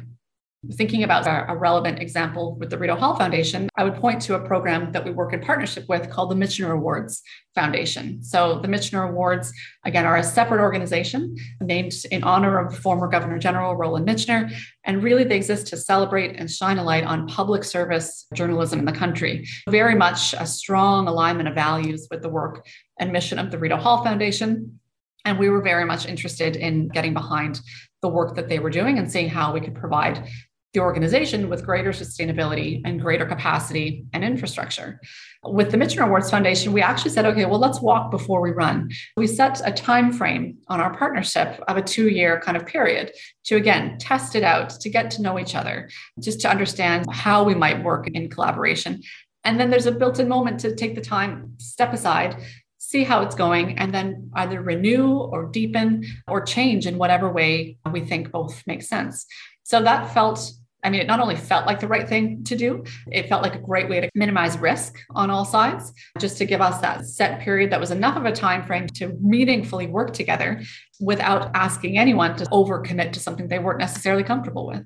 [0.73, 4.47] thinking about a, relevant example with the Rideau Hall Foundation, I would point to a
[4.47, 7.23] program that we work in partnership with called the Michener Awards
[7.55, 8.23] Foundation.
[8.23, 9.53] So, the Michener Awards,
[9.85, 14.53] again, are a separate organization named in honor of former Governor General Roland Michener.
[14.85, 18.85] And really, they exist to celebrate and shine a light on public service journalism in
[18.85, 19.47] the country.
[19.69, 22.67] Very much a strong alignment of values with the work
[22.99, 24.79] and mission of the Rideau Hall Foundation.
[25.25, 27.61] And we were very much interested in getting behind
[28.01, 30.27] the work that they were doing and seeing how we could provide
[30.73, 35.01] the organization with greater sustainability and greater capacity and infrastructure.
[35.43, 38.91] With the Michener Awards Foundation, we actually said, okay, well, let's walk before we run.
[39.17, 43.13] We set a time frame on our partnership of a two-year kind of period
[43.47, 47.43] to again test it out, to get to know each other, just to understand how
[47.43, 49.03] we might work in collaboration.
[49.43, 52.37] And then there's a built-in moment to take the time, step aside,
[52.79, 57.79] see how it's going, and then either renew or deepen or change in whatever way
[57.91, 59.27] we think both makes sense.
[59.63, 60.53] So that felt
[60.83, 63.55] I mean, it not only felt like the right thing to do, it felt like
[63.55, 67.41] a great way to minimize risk on all sides, just to give us that set
[67.41, 70.63] period that was enough of a time frame to meaningfully work together
[71.01, 74.85] without asking anyone to overcommit to something they weren't necessarily comfortable with.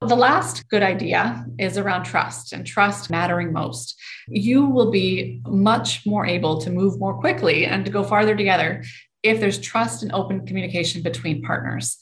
[0.00, 3.98] The last good idea is around trust and trust mattering most.
[4.28, 8.84] You will be much more able to move more quickly and to go farther together
[9.22, 11.96] if there's trust and open communication between partners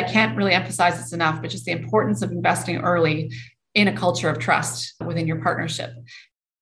[0.00, 3.32] I can't really emphasize this enough, but just the importance of investing early
[3.74, 5.92] in a culture of trust within your partnership.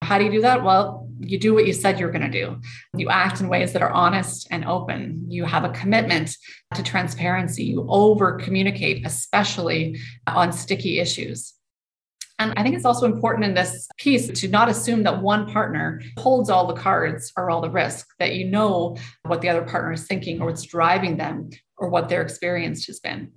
[0.03, 0.65] How do you do that?
[0.65, 2.61] Well, you do what you said you're going to do.
[2.97, 5.27] You act in ways that are honest and open.
[5.29, 6.37] You have a commitment
[6.75, 7.65] to transparency.
[7.65, 11.55] You over communicate, especially on sticky issues.
[12.41, 16.01] And I think it's also important in this piece to not assume that one partner
[16.19, 19.93] holds all the cards or all the risk, that you know what the other partner
[19.93, 23.33] is thinking or what's driving them or what their experience has been.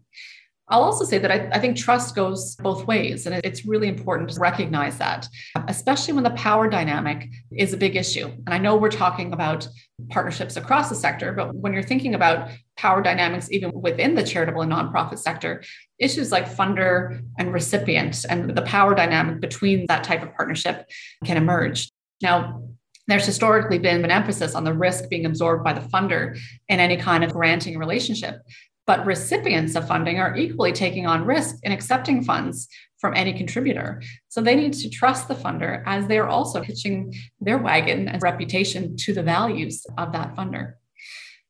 [0.72, 3.26] I'll also say that I, I, think trust goes both ways.
[3.26, 5.28] And it's really important to recognize that,
[5.68, 8.28] especially when the power dynamic is a big issue.
[8.28, 9.68] And I know we're talking about
[10.10, 14.62] partnerships across the sector, but when you're thinking about power dynamics, even within the charitable
[14.62, 15.62] and nonprofit sector,
[16.00, 20.90] issues like funder and recipient and the power dynamic between that type of partnership
[21.26, 21.92] can emerge.
[22.22, 22.64] Now,
[23.08, 26.98] there's historically been an emphasis on the risk being absorbed by the funder in any
[26.98, 28.42] kind of granting relationship.
[28.88, 32.68] But recipients of funding are equally taking on risk in accepting funds
[33.00, 34.02] from any contributor.
[34.30, 38.22] So they need to trust the funder as they are also hitching their wagon and
[38.22, 40.74] reputation to the values of that funder.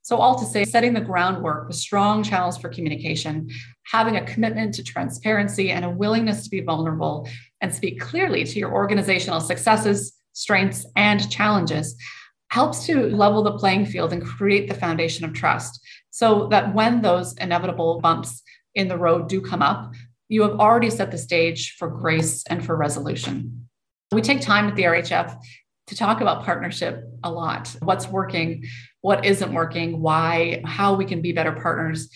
[0.04, 3.50] So, all to say, setting the groundwork with strong channels for communication,
[3.84, 7.30] having a commitment to transparency and a willingness to be vulnerable
[7.62, 11.96] and speak clearly to your organizational successes, strengths, and challenges
[12.50, 17.02] helps to level the playing field and create the foundation of trust so that when
[17.02, 18.44] those inevitable bumps
[18.76, 19.94] in the road do come up,
[20.28, 23.68] you have already set the stage for grace and for resolution.
[24.12, 25.38] We take time at the RHF
[25.88, 28.64] to talk about partnership a lot what's working,
[29.02, 32.10] what isn't working, why, how we can be better partners.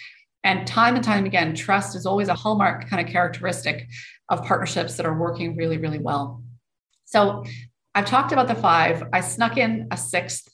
[0.43, 3.87] And time and time again, trust is always a hallmark kind of characteristic
[4.29, 6.43] of partnerships that are working really, really well.
[7.05, 7.43] So
[7.95, 9.03] I've talked about the five.
[9.13, 10.49] I snuck in a sixth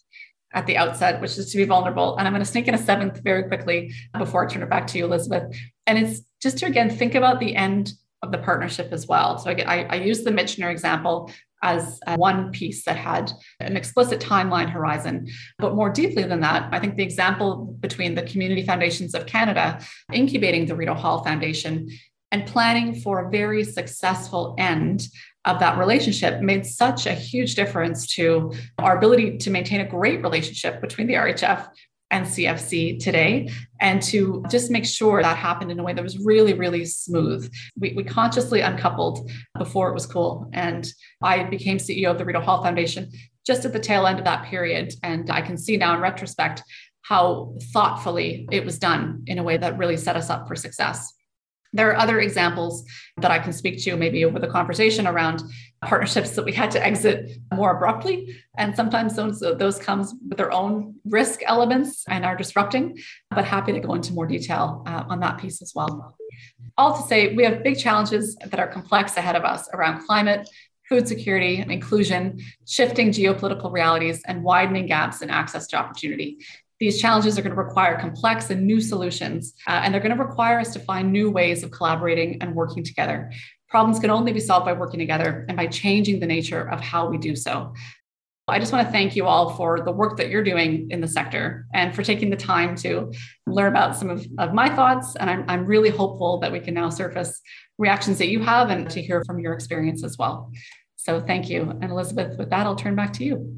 [0.53, 2.17] at the outset, which is to be vulnerable.
[2.17, 4.87] And I'm going to sneak in a seventh very quickly before I turn it back
[4.87, 5.55] to you, Elizabeth.
[5.87, 9.37] And it's just to again think about the end of the partnership as well.
[9.39, 11.31] So I, I use the Michener example
[11.63, 15.27] as one piece that had an explicit timeline horizon.
[15.59, 19.79] But more deeply than that, I think the example between the Community Foundations of Canada
[20.11, 21.89] incubating the Rideau Hall Foundation
[22.31, 25.07] and planning for a very successful end
[25.45, 30.21] of that relationship made such a huge difference to our ability to maintain a great
[30.21, 31.67] relationship between the RHF
[32.11, 33.49] and CFC today,
[33.79, 37.49] and to just make sure that happened in a way that was really, really smooth.
[37.79, 40.49] We, we consciously uncoupled before it was cool.
[40.53, 40.85] And
[41.21, 43.09] I became CEO of the Rideau Hall Foundation
[43.47, 44.93] just at the tail end of that period.
[45.01, 46.63] And I can see now in retrospect
[47.01, 51.13] how thoughtfully it was done in a way that really set us up for success.
[51.73, 52.83] There are other examples
[53.17, 55.43] that I can speak to maybe over the conversation around
[55.83, 58.43] partnerships that we had to exit more abruptly.
[58.57, 63.71] And sometimes those, those comes with their own risk elements and are disrupting, but happy
[63.71, 66.17] to go into more detail uh, on that piece as well.
[66.77, 70.47] All to say, we have big challenges that are complex ahead of us around climate,
[70.87, 76.37] food security, inclusion, shifting geopolitical realities, and widening gaps in access to opportunity
[76.81, 80.21] these challenges are going to require complex and new solutions, uh, and they're going to
[80.21, 83.31] require us to find new ways of collaborating and working together.
[83.69, 87.07] Problems can only be solved by working together and by changing the nature of how
[87.07, 87.73] we do so.
[88.47, 91.07] I just want to thank you all for the work that you're doing in the
[91.07, 93.13] sector and for taking the time to
[93.45, 95.15] learn about some of, of my thoughts.
[95.15, 97.39] And I'm, I'm really hopeful that we can now surface
[97.77, 100.51] reactions that you have and to hear from your experience as well.
[100.95, 101.61] So thank you.
[101.61, 103.57] And Elizabeth, with that, I'll turn back to you.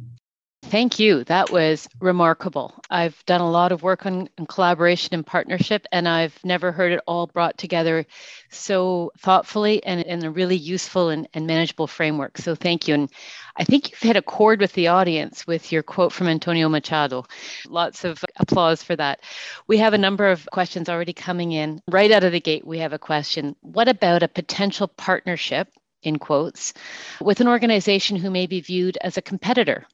[0.66, 1.24] Thank you.
[1.26, 2.74] That was remarkable.
[2.90, 6.94] I've done a lot of work on, on, collaboration and partnership, and I've never heard
[6.94, 8.06] it all brought together
[8.50, 12.38] so thoughtfully and in a really useful and, and manageable framework.
[12.38, 12.94] So thank you.
[12.96, 13.10] And
[13.58, 17.26] I think you've hit a chord with the audience with your quote from Antonio Machado.
[17.68, 19.20] Lots of applause for that.
[19.68, 21.82] We have a number of questions already coming in.
[21.92, 25.68] Right out of the gate, we have a question What about a potential partnership?
[26.02, 26.74] In quotes,
[27.22, 29.88] with an organization who may be viewed as a competitor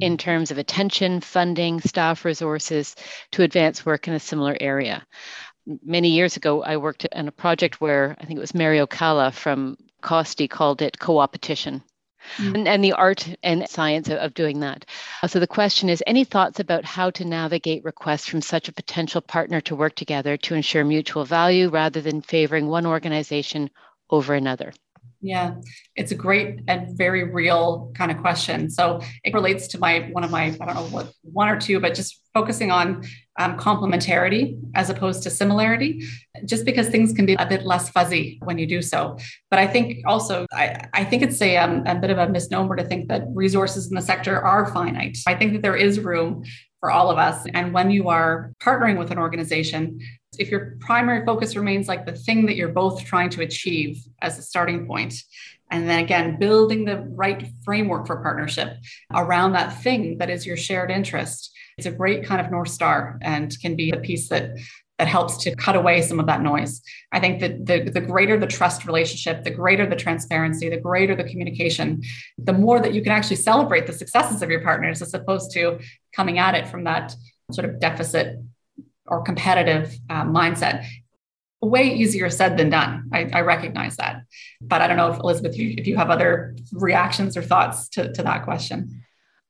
[0.00, 2.96] in terms of attention, funding, staff resources
[3.32, 5.04] to advance work in a similar area.
[5.84, 9.30] Many years ago, I worked on a project where I think it was Mario Calla
[9.30, 11.82] from Costi called it co-opetition.
[12.36, 12.54] Mm-hmm.
[12.54, 14.86] And, and, the art and science of, of doing that.
[15.26, 19.20] So, the question is any thoughts about how to navigate requests from such a potential
[19.20, 23.70] partner to work together to ensure mutual value rather than favoring one organization
[24.08, 24.72] over another?
[25.24, 25.54] Yeah,
[25.94, 28.68] it's a great and very real kind of question.
[28.68, 31.78] So it relates to my one of my I don't know what one or two,
[31.78, 33.04] but just focusing on
[33.38, 36.04] um, complementarity as opposed to similarity,
[36.44, 39.16] just because things can be a bit less fuzzy when you do so.
[39.48, 42.74] But I think also I, I think it's a, um, a bit of a misnomer
[42.76, 45.18] to think that resources in the sector are finite.
[45.26, 46.44] I think that there is room
[46.80, 47.46] for all of us.
[47.54, 50.00] And when you are partnering with an organization,
[50.38, 54.38] if your primary focus remains like the thing that you're both trying to achieve as
[54.38, 55.14] a starting point,
[55.70, 58.76] and then again, building the right framework for partnership
[59.14, 63.18] around that thing that is your shared interest, it's a great kind of North Star
[63.22, 64.52] and can be the piece that
[64.98, 66.82] that helps to cut away some of that noise.
[67.10, 71.16] I think that the, the greater the trust relationship, the greater the transparency, the greater
[71.16, 72.02] the communication,
[72.38, 75.80] the more that you can actually celebrate the successes of your partners as opposed to
[76.14, 77.16] coming at it from that
[77.50, 78.38] sort of deficit
[79.06, 80.86] or competitive uh, mindset.
[81.60, 83.08] Way easier said than done.
[83.12, 84.22] I, I, recognize that.
[84.60, 88.12] But I don't know if Elizabeth, you, if you have other reactions or thoughts to,
[88.12, 89.04] to that question.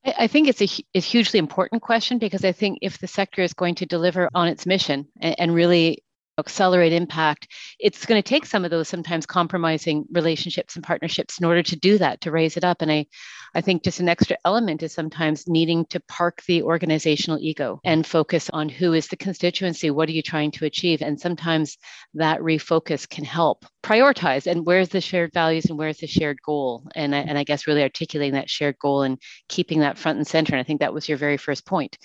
[0.05, 3.55] I think it's a, a hugely important question because I think if the sector is
[3.55, 6.03] going to deliver on its mission and, and really
[6.39, 11.47] accelerate impact, it's going to take some of those sometimes compromising relationships and partnerships in
[11.47, 12.83] order to do that, to raise it up.
[12.83, 13.07] And I,
[13.55, 18.07] I think just an extra element is sometimes needing to park the organizational ego and
[18.07, 21.03] focus on who is the constituency, what are you trying to achieve?
[21.03, 21.77] And sometimes
[22.15, 26.85] that refocus can help prioritize and where's the shared values and where's the shared goal?
[26.95, 29.19] And I, and I guess really articulating that shared goal and
[29.49, 30.55] keeping that front and center.
[30.55, 31.99] And I think that was your very first point.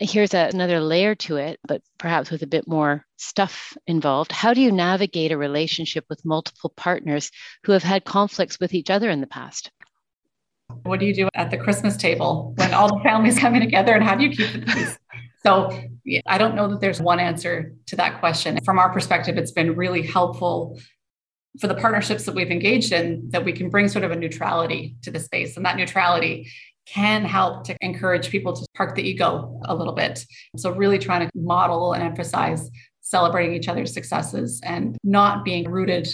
[0.00, 4.32] Here's a, another layer to it, but perhaps with a bit more stuff involved.
[4.32, 7.30] How do you navigate a relationship with multiple partners
[7.64, 9.70] who have had conflicts with each other in the past?
[10.82, 14.04] What do you do at the Christmas table when all the families coming together and
[14.04, 14.98] how do you keep the peace?
[15.44, 15.70] So
[16.26, 18.58] I don't know that there's one answer to that question.
[18.64, 20.78] From our perspective, it's been really helpful
[21.60, 24.96] for the partnerships that we've engaged in that we can bring sort of a neutrality
[25.02, 25.56] to the space.
[25.56, 26.50] And that neutrality
[26.86, 30.24] can help to encourage people to park the ego a little bit.
[30.56, 32.68] So, really trying to model and emphasize
[33.08, 36.08] celebrating each other's successes and not being rooted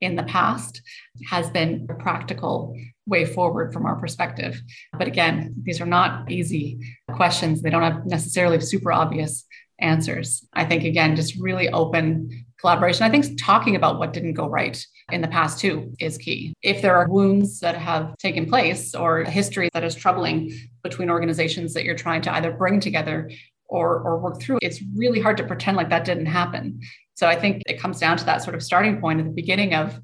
[0.00, 0.80] in the past
[1.28, 2.74] has been a practical
[3.06, 4.60] way forward from our perspective.
[4.98, 6.78] But again, these are not easy
[7.14, 7.60] questions.
[7.60, 9.44] They don't have necessarily super obvious
[9.78, 10.46] answers.
[10.52, 13.04] I think, again, just really open collaboration.
[13.04, 16.54] I think talking about what didn't go right in the past too is key.
[16.62, 21.74] If there are wounds that have taken place or history that is troubling between organizations
[21.74, 23.30] that you're trying to either bring together
[23.70, 26.80] or, or work through, it's really hard to pretend like that didn't happen.
[27.14, 29.74] So I think it comes down to that sort of starting point at the beginning
[29.74, 29.98] of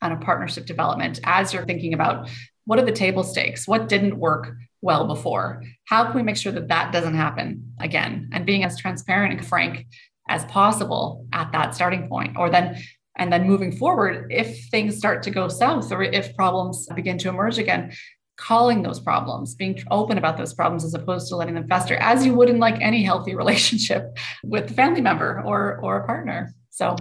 [0.00, 2.30] on a partnership development as you're thinking about
[2.64, 3.66] what are the table stakes?
[3.66, 5.64] What didn't work well before?
[5.86, 8.30] How can we make sure that that doesn't happen again?
[8.32, 9.86] And being as transparent and frank
[10.28, 12.78] as possible at that starting point, or then
[13.16, 17.28] and then moving forward, if things start to go south or if problems begin to
[17.28, 17.92] emerge again,
[18.38, 22.24] calling those problems, being open about those problems as opposed to letting them fester, as
[22.24, 26.54] you would in like any healthy relationship with a family member or or a partner.
[26.70, 26.96] So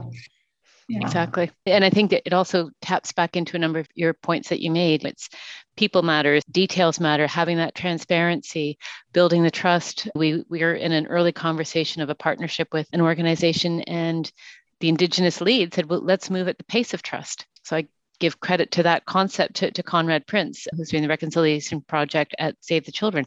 [0.89, 0.99] yeah.
[1.01, 1.51] Exactly.
[1.65, 4.61] And I think that it also taps back into a number of your points that
[4.61, 5.03] you made.
[5.03, 5.27] It's
[5.75, 8.77] people matters, details matter, having that transparency,
[9.11, 10.07] building the trust.
[10.15, 14.31] We we are in an early conversation of a partnership with an organization and
[14.79, 17.45] the indigenous lead said, well, let's move at the pace of trust.
[17.63, 17.87] So I
[18.19, 22.55] give credit to that concept to, to Conrad Prince, who's doing the reconciliation project at
[22.61, 23.25] Save the Children.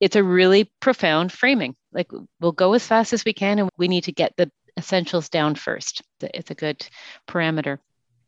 [0.00, 1.76] It's a really profound framing.
[1.92, 5.28] Like we'll go as fast as we can and we need to get the essentials
[5.28, 6.02] down first.
[6.20, 6.86] It's a good
[7.28, 7.78] parameter.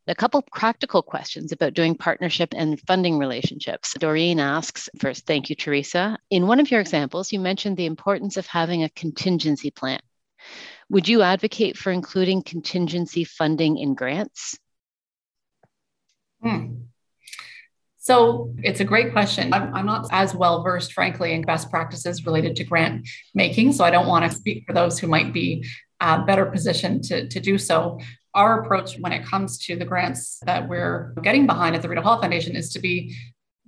[0.09, 3.95] A couple practical questions about doing partnership and funding relationships.
[3.99, 6.19] Doreen asks first, thank you, Teresa.
[6.29, 10.01] In one of your examples, you mentioned the importance of having a contingency plan.
[10.91, 14.59] Would you advocate for including contingency funding in grants?
[16.43, 16.75] Hmm.
[17.99, 19.55] So it's a great question.
[19.55, 23.73] I'm, I'm, not as well versed, frankly, in best practices related to grant making.
[23.73, 25.65] So I don't want to speak for those who might be
[26.01, 28.01] uh, better positioned to, to do so.
[28.35, 32.03] Our approach when it comes to the grants that we're getting behind at the Rideau
[32.03, 33.15] Hall Foundation is to be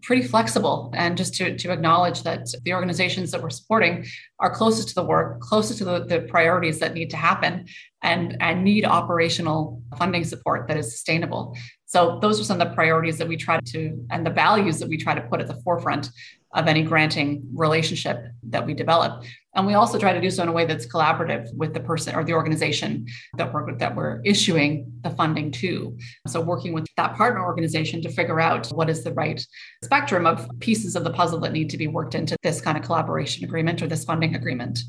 [0.02, 4.04] pretty flexible and just to, to acknowledge that the organizations that we're supporting
[4.38, 7.66] are closest to the work, closest to the, the priorities that need to happen
[8.02, 11.56] and, and need operational funding support that is sustainable.
[11.94, 14.88] So those are some of the priorities that we try to, and the values that
[14.88, 16.11] we try to put at the forefront
[16.52, 19.22] of any granting relationship that we develop.
[19.54, 22.16] And we also try to do so in a way that's collaborative with the person
[22.16, 25.96] or the organization that we're that we're issuing the funding to.
[26.26, 29.40] So working with that partner organization to figure out what is the right
[29.85, 32.83] spectrum of pieces of the puzzle that need to be worked into this kind of
[32.83, 34.80] collaboration agreement or this funding agreement.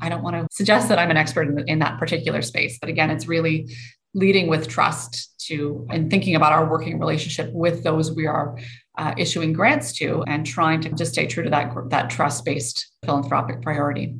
[0.00, 2.88] I don't want to suggest that I'm an expert in, in that particular space, but
[2.88, 3.68] again, it's really
[4.16, 8.58] leading with trust to and thinking about our working relationship with those we are
[8.96, 13.60] uh, issuing grants to and trying to just stay true to that that trust-based philanthropic
[13.60, 14.16] priority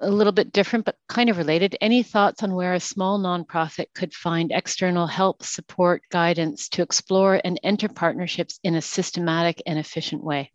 [0.00, 3.86] a little bit different but kind of related any thoughts on where a small nonprofit
[3.94, 9.78] could find external help support guidance to explore and enter partnerships in a systematic and
[9.78, 10.52] efficient way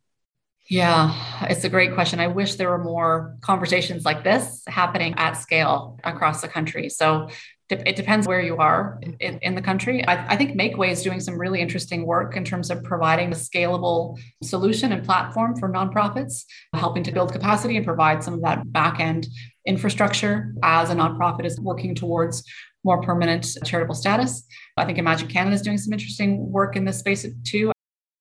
[0.69, 1.15] Yeah,
[1.49, 2.19] it's a great question.
[2.19, 6.89] I wish there were more conversations like this happening at scale across the country.
[6.89, 7.29] So
[7.69, 10.05] it depends where you are in, in the country.
[10.07, 13.35] I, I, think Makeway is doing some really interesting work in terms of providing a
[13.35, 18.71] scalable solution and platform for nonprofits, helping to build capacity and provide some of that
[18.71, 19.27] back end
[19.65, 22.43] infrastructure as a nonprofit is working towards
[22.85, 24.45] more permanent charitable status.
[24.77, 27.73] I think Imagine Canada is doing some interesting work in this space too.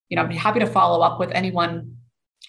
[0.09, 1.97] You know, I'd be happy to follow up with anyone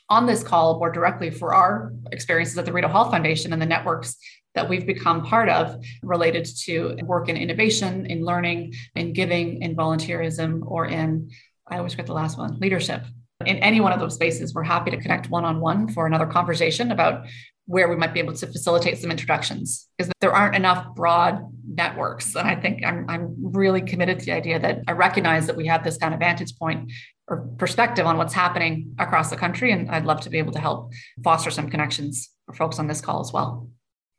[0.09, 3.65] on this call more directly for our experiences at the Rideau Hall Foundation and the
[3.65, 4.15] networks
[4.57, 9.75] that we've become part of related to work in innovation, in learning, in giving, in
[9.75, 11.29] volunteerism, or in,
[11.67, 13.03] I always forget the last one, leadership.
[13.45, 16.25] In any one of those spaces, we're happy to connect one on one for another
[16.25, 17.27] conversation about
[17.67, 22.33] where we might be able to facilitate some introductions because there aren't enough broad networks.
[22.33, 25.67] And I think I'm, I'm really committed to the idea that I recognize that we
[25.67, 26.91] have this kind of vantage point
[27.27, 29.71] or perspective on what's happening across the country.
[29.71, 30.93] And I'd love to be able to help
[31.23, 33.69] foster some connections for folks on this call as well.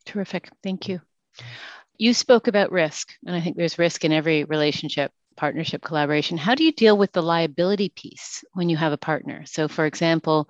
[0.08, 0.48] Terrific.
[0.62, 1.02] Thank you.
[1.98, 6.38] You spoke about risk, and I think there's risk in every relationship, partnership, collaboration.
[6.38, 9.44] How do you deal with the liability piece when you have a partner?
[9.44, 10.48] So, for example,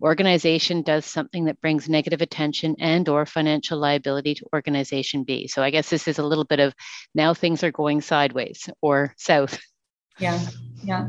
[0.00, 5.48] organization does something that brings negative attention and or financial liability to organization B.
[5.48, 6.72] So I guess this is a little bit of
[7.12, 9.58] now things are going sideways or south.
[10.20, 10.40] Yeah.
[10.84, 11.08] Yeah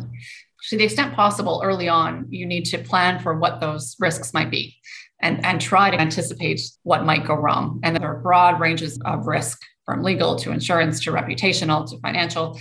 [0.70, 4.52] to the extent possible early on, you need to plan for what those risks might
[4.52, 4.78] be
[5.22, 7.80] and, and try to anticipate what might go wrong.
[7.84, 12.59] And there are broad ranges of risk from legal to insurance to reputational to financial.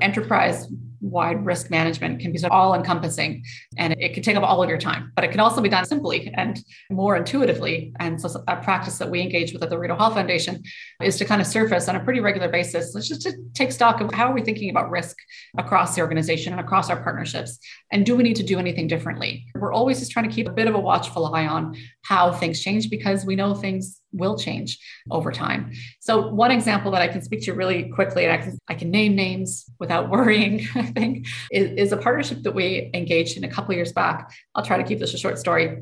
[0.00, 0.66] Enterprise
[1.10, 3.44] wide risk management can be so all encompassing
[3.78, 5.84] and it can take up all of your time, but it can also be done
[5.84, 7.92] simply and more intuitively.
[8.00, 10.62] And so, a practice that we engage with at the Rideau Hall Foundation
[11.02, 14.00] is to kind of surface on a pretty regular basis, let's just to take stock
[14.00, 15.16] of how are we thinking about risk
[15.58, 17.58] across the organization and across our partnerships?
[17.92, 19.46] And do we need to do anything differently?
[19.54, 22.60] We're always just trying to keep a bit of a watchful eye on how things
[22.60, 24.78] change because we know things will change
[25.10, 25.72] over time.
[26.00, 28.90] So one example that I can speak to really quickly, and I can, I can
[28.90, 33.48] name names without worrying, I think, is, is a partnership that we engaged in a
[33.48, 34.32] couple years back.
[34.54, 35.78] I'll try to keep this a short story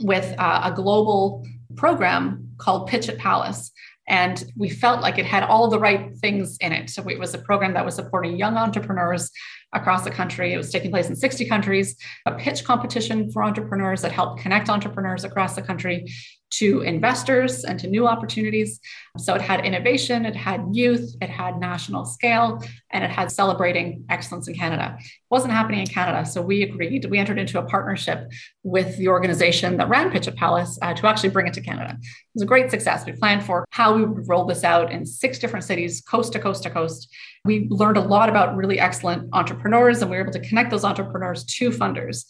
[0.00, 3.72] with uh, a global program called Pitch at Palace.
[4.08, 6.90] And we felt like it had all the right things in it.
[6.90, 9.30] So it was a program that was supporting young entrepreneurs
[9.72, 10.52] across the country.
[10.52, 14.68] It was taking place in 60 countries, a pitch competition for entrepreneurs that helped connect
[14.68, 16.06] entrepreneurs across the country
[16.48, 18.80] to investors and to new opportunities.
[19.18, 24.04] So it had innovation, it had youth, it had national scale, and it had celebrating
[24.08, 24.96] excellence in Canada.
[24.98, 26.24] It wasn't happening in Canada.
[26.24, 28.30] So we agreed, we entered into a partnership
[28.62, 31.98] with the organization that ran Pitch at Palace uh, to actually bring it to Canada.
[32.00, 33.04] It was a great success.
[33.04, 36.38] We planned for how we would roll this out in six different cities, coast to
[36.38, 37.12] coast to coast.
[37.46, 40.84] We learned a lot about really excellent entrepreneurs, and we were able to connect those
[40.84, 42.24] entrepreneurs to funders.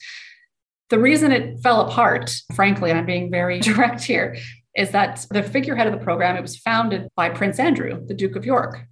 [0.90, 4.36] The reason it fell apart, frankly, and I'm being very direct here,
[4.76, 8.36] is that the figurehead of the program, it was founded by Prince Andrew, the Duke
[8.36, 8.84] of York.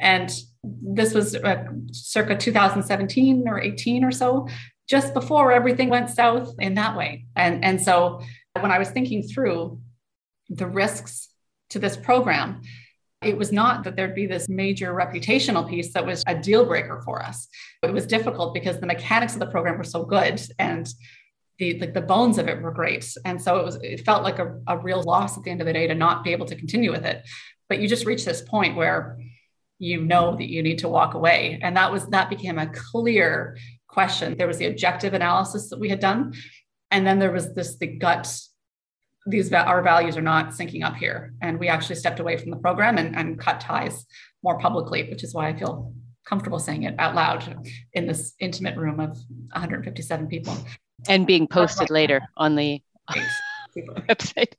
[0.00, 0.32] And
[0.64, 4.48] this was uh, circa 2017 or 18 or so,
[4.88, 7.26] just before everything went south in that way.
[7.36, 8.22] And, and so
[8.58, 9.78] when I was thinking through
[10.48, 11.28] the risks
[11.70, 12.62] to this program,
[13.22, 17.02] it was not that there'd be this major reputational piece that was a deal breaker
[17.04, 17.48] for us.
[17.82, 20.88] It was difficult because the mechanics of the program were so good and
[21.58, 23.14] the like the bones of it were great.
[23.26, 25.66] And so it was it felt like a, a real loss at the end of
[25.66, 27.22] the day to not be able to continue with it.
[27.68, 29.18] But you just reach this point where
[29.78, 31.58] you know that you need to walk away.
[31.62, 34.36] And that was that became a clear question.
[34.36, 36.32] There was the objective analysis that we had done.
[36.90, 38.34] And then there was this the gut
[39.26, 42.56] these our values are not syncing up here and we actually stepped away from the
[42.56, 44.06] program and, and cut ties
[44.42, 45.92] more publicly which is why i feel
[46.24, 49.18] comfortable saying it out loud in this intimate room of
[49.52, 50.56] 157 people
[51.08, 52.82] and being posted later on the
[54.08, 54.52] website.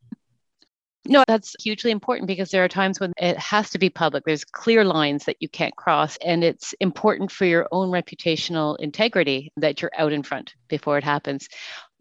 [1.05, 4.24] No, that's hugely important because there are times when it has to be public.
[4.24, 6.16] There's clear lines that you can't cross.
[6.24, 11.03] And it's important for your own reputational integrity that you're out in front before it
[11.03, 11.47] happens.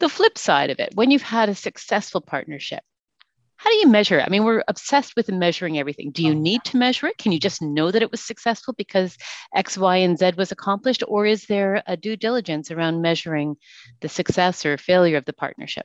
[0.01, 2.83] The flip side of it, when you've had a successful partnership,
[3.57, 4.25] how do you measure it?
[4.27, 6.11] I mean, we're obsessed with measuring everything.
[6.11, 7.19] Do you oh, need to measure it?
[7.19, 9.19] Can you just know that it was successful because
[9.55, 11.03] X, Y, and Z was accomplished?
[11.07, 13.57] Or is there a due diligence around measuring
[14.01, 15.85] the success or failure of the partnership?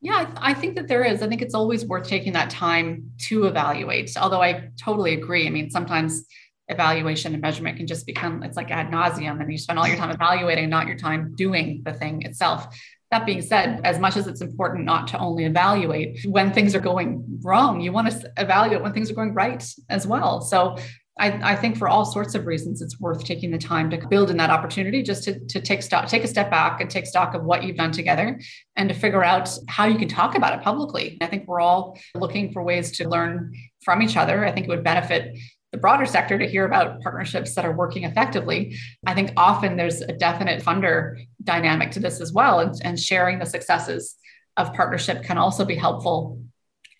[0.00, 1.22] Yeah, I, th- I, think that there is.
[1.22, 4.10] I think it's always worth taking that time to evaluate.
[4.16, 5.46] Although I totally agree.
[5.46, 6.26] I mean, sometimes
[6.68, 9.96] evaluation and measurement can just become it's like ad nauseum and you spend all your
[9.96, 12.66] time evaluating, not your time doing the thing itself.
[13.12, 16.80] That being said, as much as it's important not to only evaluate when things are
[16.80, 20.40] going wrong, you want to evaluate when things are going right as well.
[20.40, 20.78] So
[21.20, 24.30] I, I, think for all sorts of reasons, it's worth taking the time to build
[24.30, 27.34] in that opportunity just to, to take stock, take a step back and take stock
[27.34, 28.40] of what you've done together
[28.76, 31.18] and to figure out how you can talk about it publicly.
[31.20, 33.52] I think we're all looking for ways to learn
[33.84, 34.42] from each other.
[34.46, 35.36] I think it would benefit
[35.72, 38.76] the broader sector to hear about partnerships that are working effectively.
[39.06, 43.38] I think often there's a definite funder dynamic to this as well, and, and sharing
[43.38, 44.16] the successes
[44.56, 46.38] of partnership can also be helpful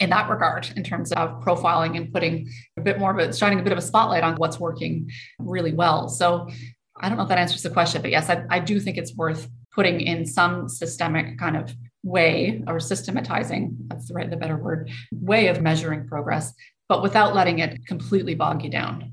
[0.00, 3.60] in that regard in terms of profiling and putting a bit more of a shining
[3.60, 6.08] a bit of a spotlight on what's working really well.
[6.08, 6.48] So
[6.96, 9.14] I don't know if that answers the question, but yes, I, I do think it's
[9.14, 14.56] worth putting in some systemic kind of way or systematizing that's the right the better
[14.56, 16.52] word way of measuring progress
[16.88, 19.12] but without letting it completely bog you down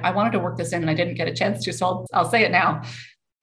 [0.00, 2.06] i wanted to work this in and i didn't get a chance to so I'll,
[2.12, 2.82] I'll say it now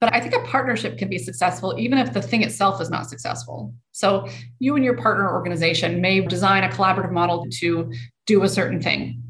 [0.04, 3.08] but I think a partnership can be successful even if the thing itself is not
[3.08, 3.72] successful.
[3.92, 4.28] So
[4.58, 7.90] you and your partner organization may design a collaborative model to
[8.26, 9.22] do a certain thing.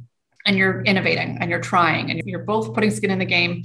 [0.45, 3.63] And you're innovating and you're trying and you're both putting skin in the game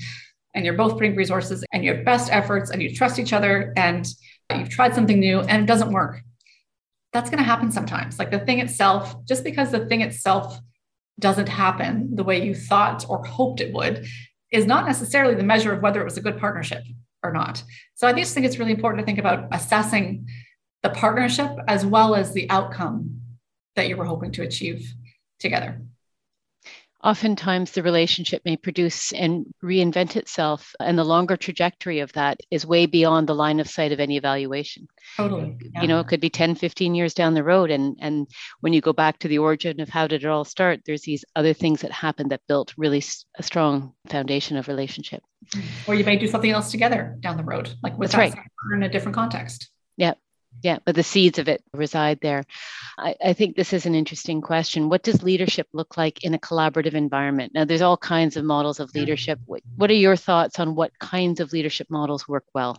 [0.54, 4.08] and you're both putting resources and your best efforts and you trust each other and
[4.56, 6.22] you've tried something new and it doesn't work.
[7.12, 8.20] That's going to happen sometimes.
[8.20, 10.60] Like the thing itself, just because the thing itself
[11.18, 14.06] doesn't happen the way you thought or hoped it would
[14.52, 16.84] is not necessarily the measure of whether it was a good partnership
[17.24, 17.64] or not.
[17.96, 20.28] So I just think it's really important to think about assessing
[20.84, 23.22] the partnership as well as the outcome
[23.76, 24.94] that you were hoping to achieve
[25.40, 25.82] together
[27.04, 32.66] oftentimes the relationship may produce and reinvent itself and the longer trajectory of that is
[32.66, 35.82] way beyond the line of sight of any evaluation totally yeah.
[35.82, 38.28] you know it could be 10 15 years down the road and and
[38.60, 41.24] when you go back to the origin of how did it all start there's these
[41.36, 43.04] other things that happened that built really
[43.38, 45.24] a strong foundation of relationship
[45.88, 48.46] or you may do something else together down the road like with That's right.
[48.74, 50.16] in a different context yeah
[50.62, 52.44] yeah, but the seeds of it reside there.
[52.98, 54.90] I, I, think this is an interesting question.
[54.90, 57.54] What does leadership look like in a collaborative environment?
[57.54, 59.40] Now, there's all kinds of models of leadership.
[59.46, 62.78] What, what are your thoughts on what kinds of leadership models work well?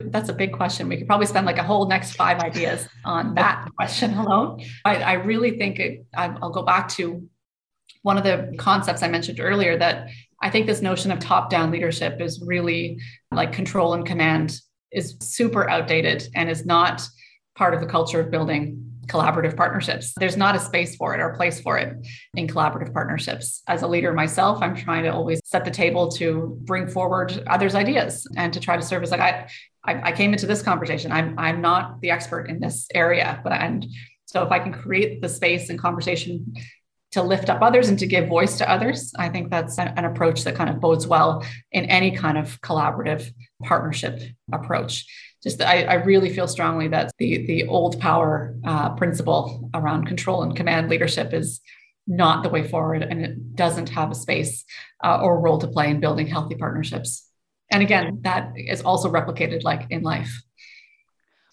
[0.00, 0.88] That's a big question.
[0.88, 4.62] We could probably spend like a whole next five ideas on that question alone.
[4.84, 7.28] I, I really think it, I'll go back to
[8.02, 10.08] one of the concepts I mentioned earlier that
[10.40, 13.00] I think this notion of top down leadership is really
[13.32, 14.60] like control and command
[14.92, 17.02] is super outdated and is not
[17.56, 20.12] part of the culture of building collaborative partnerships.
[20.18, 23.62] There's not a space for it or place for it in collaborative partnerships.
[23.66, 27.74] As a leader myself, I'm trying to always set the table to bring forward others'
[27.74, 29.48] ideas and to try to serve as like I,
[29.84, 31.10] I, I came into this conversation.
[31.10, 33.86] I'm I'm not the expert in this area, but and
[34.26, 36.54] so if I can create the space and conversation
[37.12, 40.44] to lift up others and to give voice to others, I think that's an, approach
[40.44, 43.32] that kind of bodes well in any kind of collaborative
[43.62, 44.20] partnership
[44.52, 45.06] approach.
[45.42, 50.42] Just I, I really feel strongly that the the old power uh, principle around control
[50.42, 51.60] and command leadership is
[52.06, 54.64] not the way forward, and it doesn't have a space
[55.04, 57.28] uh, or role to play in building healthy partnerships.
[57.70, 60.42] And again, that is also replicated like in life.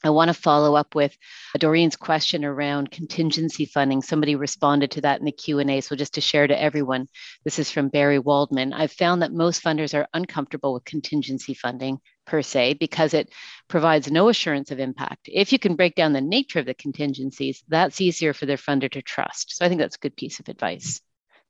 [0.04, 1.18] I want to follow up with
[1.58, 4.02] Doreen's question around contingency funding.
[4.02, 5.82] Somebody responded to that in the Q&A.
[5.82, 7.08] So just to share to everyone,
[7.44, 8.74] this is from Barry Waldman.
[8.74, 13.32] I've found that most funders are uncomfortable with contingency funding per se because it
[13.68, 15.30] provides no assurance of impact.
[15.32, 18.92] If you can break down the nature of the contingencies, that's easier for their funder
[18.92, 19.56] to trust.
[19.56, 21.02] So I think that's a good piece of advice.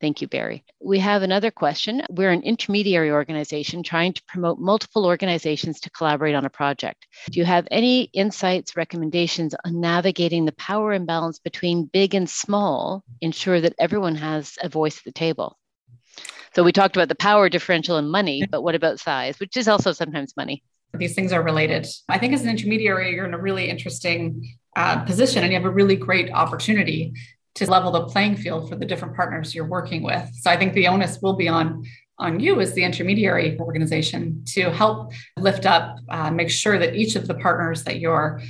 [0.05, 0.63] Thank you, Barry.
[0.79, 2.03] We have another question.
[2.11, 7.07] We're an intermediary organization trying to promote multiple organizations to collaborate on a project.
[7.31, 13.03] Do you have any insights, recommendations on navigating the power imbalance between big and small,
[13.19, 15.57] ensure that everyone has a voice at the table?
[16.53, 19.67] So we talked about the power differential and money, but what about size, which is
[19.67, 20.61] also sometimes money?
[20.93, 21.87] These things are related.
[22.09, 25.65] I think as an intermediary, you're in a really interesting uh, position and you have
[25.65, 27.13] a really great opportunity
[27.55, 30.29] to level the playing field for the different partners you're working with.
[30.35, 31.83] So I think the onus will be on
[32.17, 37.17] on you as the intermediary organization to help lift up, uh, make sure that each
[37.17, 38.41] of the partners that you're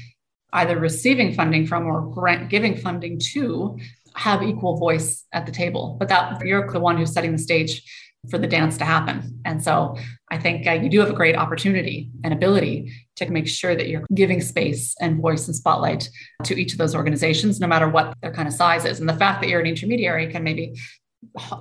[0.54, 3.78] either receiving funding from or grant giving funding to
[4.16, 5.98] have equal voice at the table.
[6.00, 7.82] But that you're the one who's setting the stage
[8.30, 9.42] for the dance to happen.
[9.46, 9.98] And so
[10.36, 13.88] I think uh, you do have a great opportunity and ability to make sure that
[13.88, 16.10] you're giving space and voice and spotlight
[16.44, 19.00] to each of those organizations, no matter what their kind of size is.
[19.00, 20.76] And the fact that you're an intermediary can maybe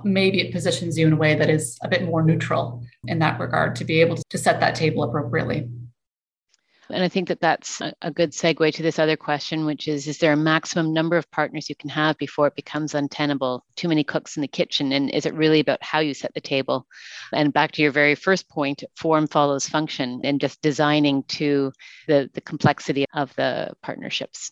[0.03, 3.39] maybe it positions you in a way that is a bit more neutral in that
[3.39, 5.69] regard to be able to set that table appropriately.
[6.91, 10.19] And I think that that's a good segue to this other question, which is Is
[10.19, 13.65] there a maximum number of partners you can have before it becomes untenable?
[13.75, 14.91] Too many cooks in the kitchen?
[14.91, 16.85] And is it really about how you set the table?
[17.33, 21.71] And back to your very first point, form follows function and just designing to
[22.07, 24.51] the, the complexity of the partnerships.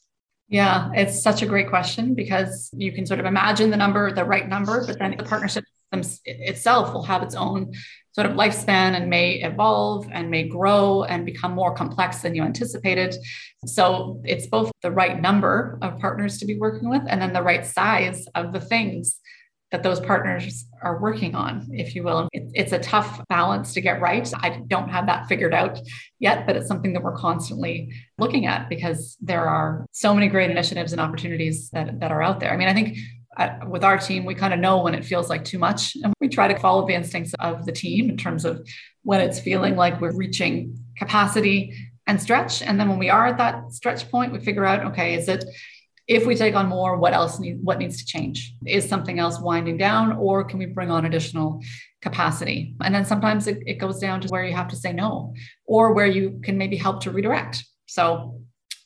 [0.49, 4.25] Yeah, it's such a great question because you can sort of imagine the number, the
[4.25, 5.63] right number, but then the partnership
[6.25, 7.71] itself will have its own
[8.13, 12.43] sort of lifespan and may evolve and may grow and become more complex than you
[12.43, 13.15] anticipated.
[13.65, 17.41] So it's both the right number of partners to be working with and then the
[17.41, 19.19] right size of the things
[19.71, 22.29] that those partners are working on, if you will.
[22.31, 24.31] It, it's a tough balance to get right.
[24.35, 25.79] I don't have that figured out
[26.19, 30.51] yet, but it's something that we're constantly looking at because there are so many great
[30.51, 32.53] initiatives and opportunities that, that are out there.
[32.53, 32.99] I mean, I think
[33.67, 35.95] with our team, we kind of know when it feels like too much.
[36.03, 38.67] And we try to follow the instincts of the team in terms of
[39.03, 41.73] when it's feeling like we're reaching capacity
[42.07, 42.61] and stretch.
[42.61, 45.45] And then when we are at that stretch point, we figure out, okay, is it
[46.07, 48.53] if we take on more, what else need, what needs to change?
[48.65, 51.61] Is something else winding down, or can we bring on additional
[52.01, 52.75] capacity?
[52.81, 55.33] And then sometimes it, it goes down to where you have to say no,
[55.65, 57.63] or where you can maybe help to redirect.
[57.85, 58.41] So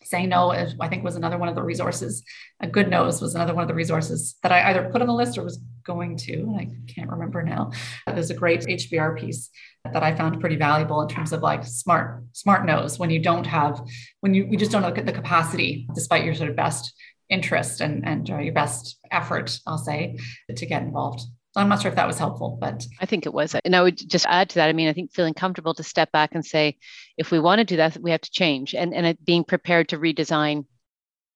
[0.09, 2.23] saying no, I think was another one of the resources.
[2.59, 5.13] A good nose was another one of the resources that I either put on the
[5.13, 6.55] list or was going to.
[6.57, 7.71] I can't remember now.
[8.05, 9.49] There's a great HBR piece
[9.91, 13.45] that I found pretty valuable in terms of like smart, smart nose when you don't
[13.45, 13.81] have,
[14.19, 16.93] when you, we just don't look at the capacity despite your sort of best
[17.29, 20.17] interest and, and uh, your best effort, I'll say,
[20.53, 21.21] to get involved.
[21.57, 23.55] So I'm not sure if that was helpful, but I think it was.
[23.65, 24.69] And I would just add to that.
[24.69, 26.77] I mean, I think feeling comfortable to step back and say,
[27.17, 29.89] if we want to do that, we have to change, and and uh, being prepared
[29.89, 30.65] to redesign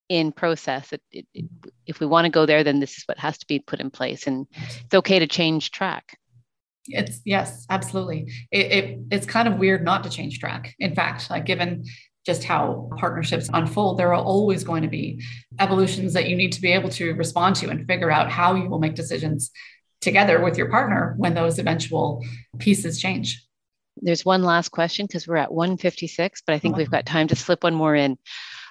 [0.10, 0.94] in process.
[0.94, 1.46] It, it, it,
[1.88, 3.90] if we want to go there, then this is what has to be put in
[3.90, 4.46] place, and
[4.86, 6.20] it's okay to change track.
[6.86, 8.32] It's yes, absolutely.
[8.52, 10.76] It, it's kind of weird not to change track.
[10.78, 11.84] In fact, like given
[12.28, 15.20] just how partnerships unfold, there are always going to be
[15.60, 18.70] evolutions that you need to be able to respond to and figure out how you
[18.70, 19.50] will make decisions
[20.02, 22.26] together with your partner when those eventual
[22.58, 23.46] pieces change.
[23.98, 27.36] There's one last question because we're at 156, but I think we've got time to
[27.36, 28.18] slip one more in.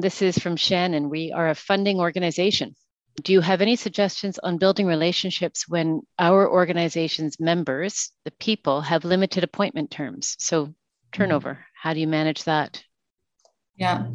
[0.01, 1.11] This is from Shannon.
[1.11, 2.75] we are a funding organization.
[3.23, 9.05] Do you have any suggestions on building relationships when our organization's members, the people, have
[9.05, 10.37] limited appointment terms?
[10.39, 10.75] So,
[11.13, 12.83] turnover, how do you manage that?
[13.77, 14.07] Yeah,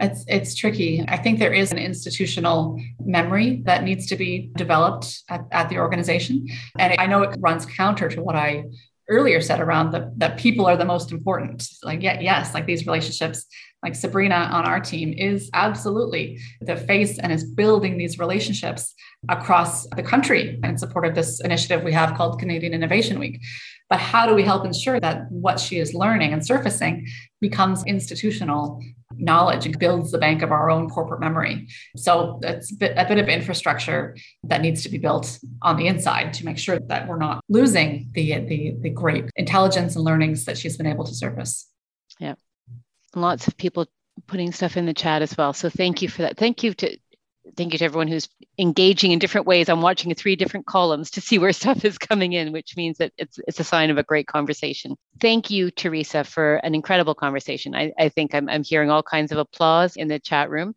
[0.00, 1.04] it's it's tricky.
[1.06, 5.78] I think there is an institutional memory that needs to be developed at, at the
[5.78, 6.46] organization.
[6.78, 8.64] And I know it runs counter to what I
[9.08, 11.68] earlier said around the that people are the most important.
[11.82, 13.44] Like, yeah, yes, like these relationships,
[13.82, 18.94] like Sabrina on our team is absolutely the face and is building these relationships
[19.28, 23.40] across the country in support of this initiative we have called Canadian Innovation Week.
[23.90, 27.08] But how do we help ensure that what she is learning and surfacing
[27.40, 28.80] becomes institutional
[29.20, 31.68] knowledge and builds the bank of our own corporate memory.
[31.96, 35.86] So it's a bit, a bit of infrastructure that needs to be built on the
[35.86, 40.44] inside to make sure that we're not losing the, the, the great intelligence and learnings
[40.44, 41.68] that she's been able to surface.
[42.18, 42.34] Yeah.
[43.14, 43.86] Lots of people
[44.26, 45.52] putting stuff in the chat as well.
[45.52, 46.36] So thank you for that.
[46.36, 46.96] Thank you to
[47.56, 48.28] thank you to everyone who's
[48.58, 49.68] engaging in different ways.
[49.68, 53.12] I'm watching three different columns to see where stuff is coming in, which means that
[53.16, 54.96] it's, it's a sign of a great conversation.
[55.20, 57.74] Thank you, Teresa, for an incredible conversation.
[57.74, 60.74] I, I think I'm, I'm hearing all kinds of applause in the chat room,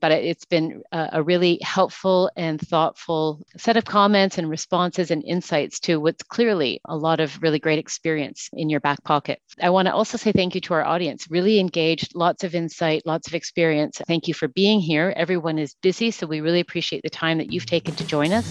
[0.00, 5.24] but it's been a, a really helpful and thoughtful set of comments and responses and
[5.24, 9.40] insights to what's clearly a lot of really great experience in your back pocket.
[9.60, 13.02] I want to also say thank you to our audience, really engaged, lots of insight,
[13.06, 14.00] lots of experience.
[14.06, 15.12] Thank you for being here.
[15.16, 18.48] Everyone is busy, so we really appreciate the time that you've taken to join us.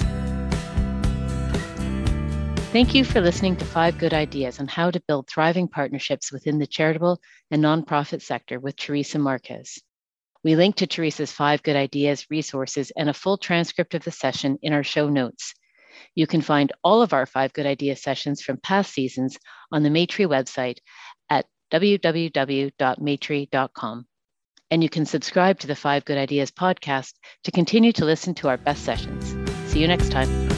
[2.72, 6.60] Thank you for listening to Five Good Ideas on how to build thriving partnerships within
[6.60, 9.80] the charitable and nonprofit sector with Teresa Marques.
[10.44, 14.60] We link to Teresa's Five Good Ideas resources and a full transcript of the session
[14.62, 15.54] in our show notes.
[16.16, 19.38] You can find all of our Five Good Ideas sessions from past seasons
[19.72, 20.80] on the Maytree website
[21.30, 24.06] at www.maytree.com
[24.72, 27.14] and you can subscribe to the Five Good Ideas podcast
[27.44, 29.36] to continue to listen to our best sessions.
[29.72, 30.55] See you next time.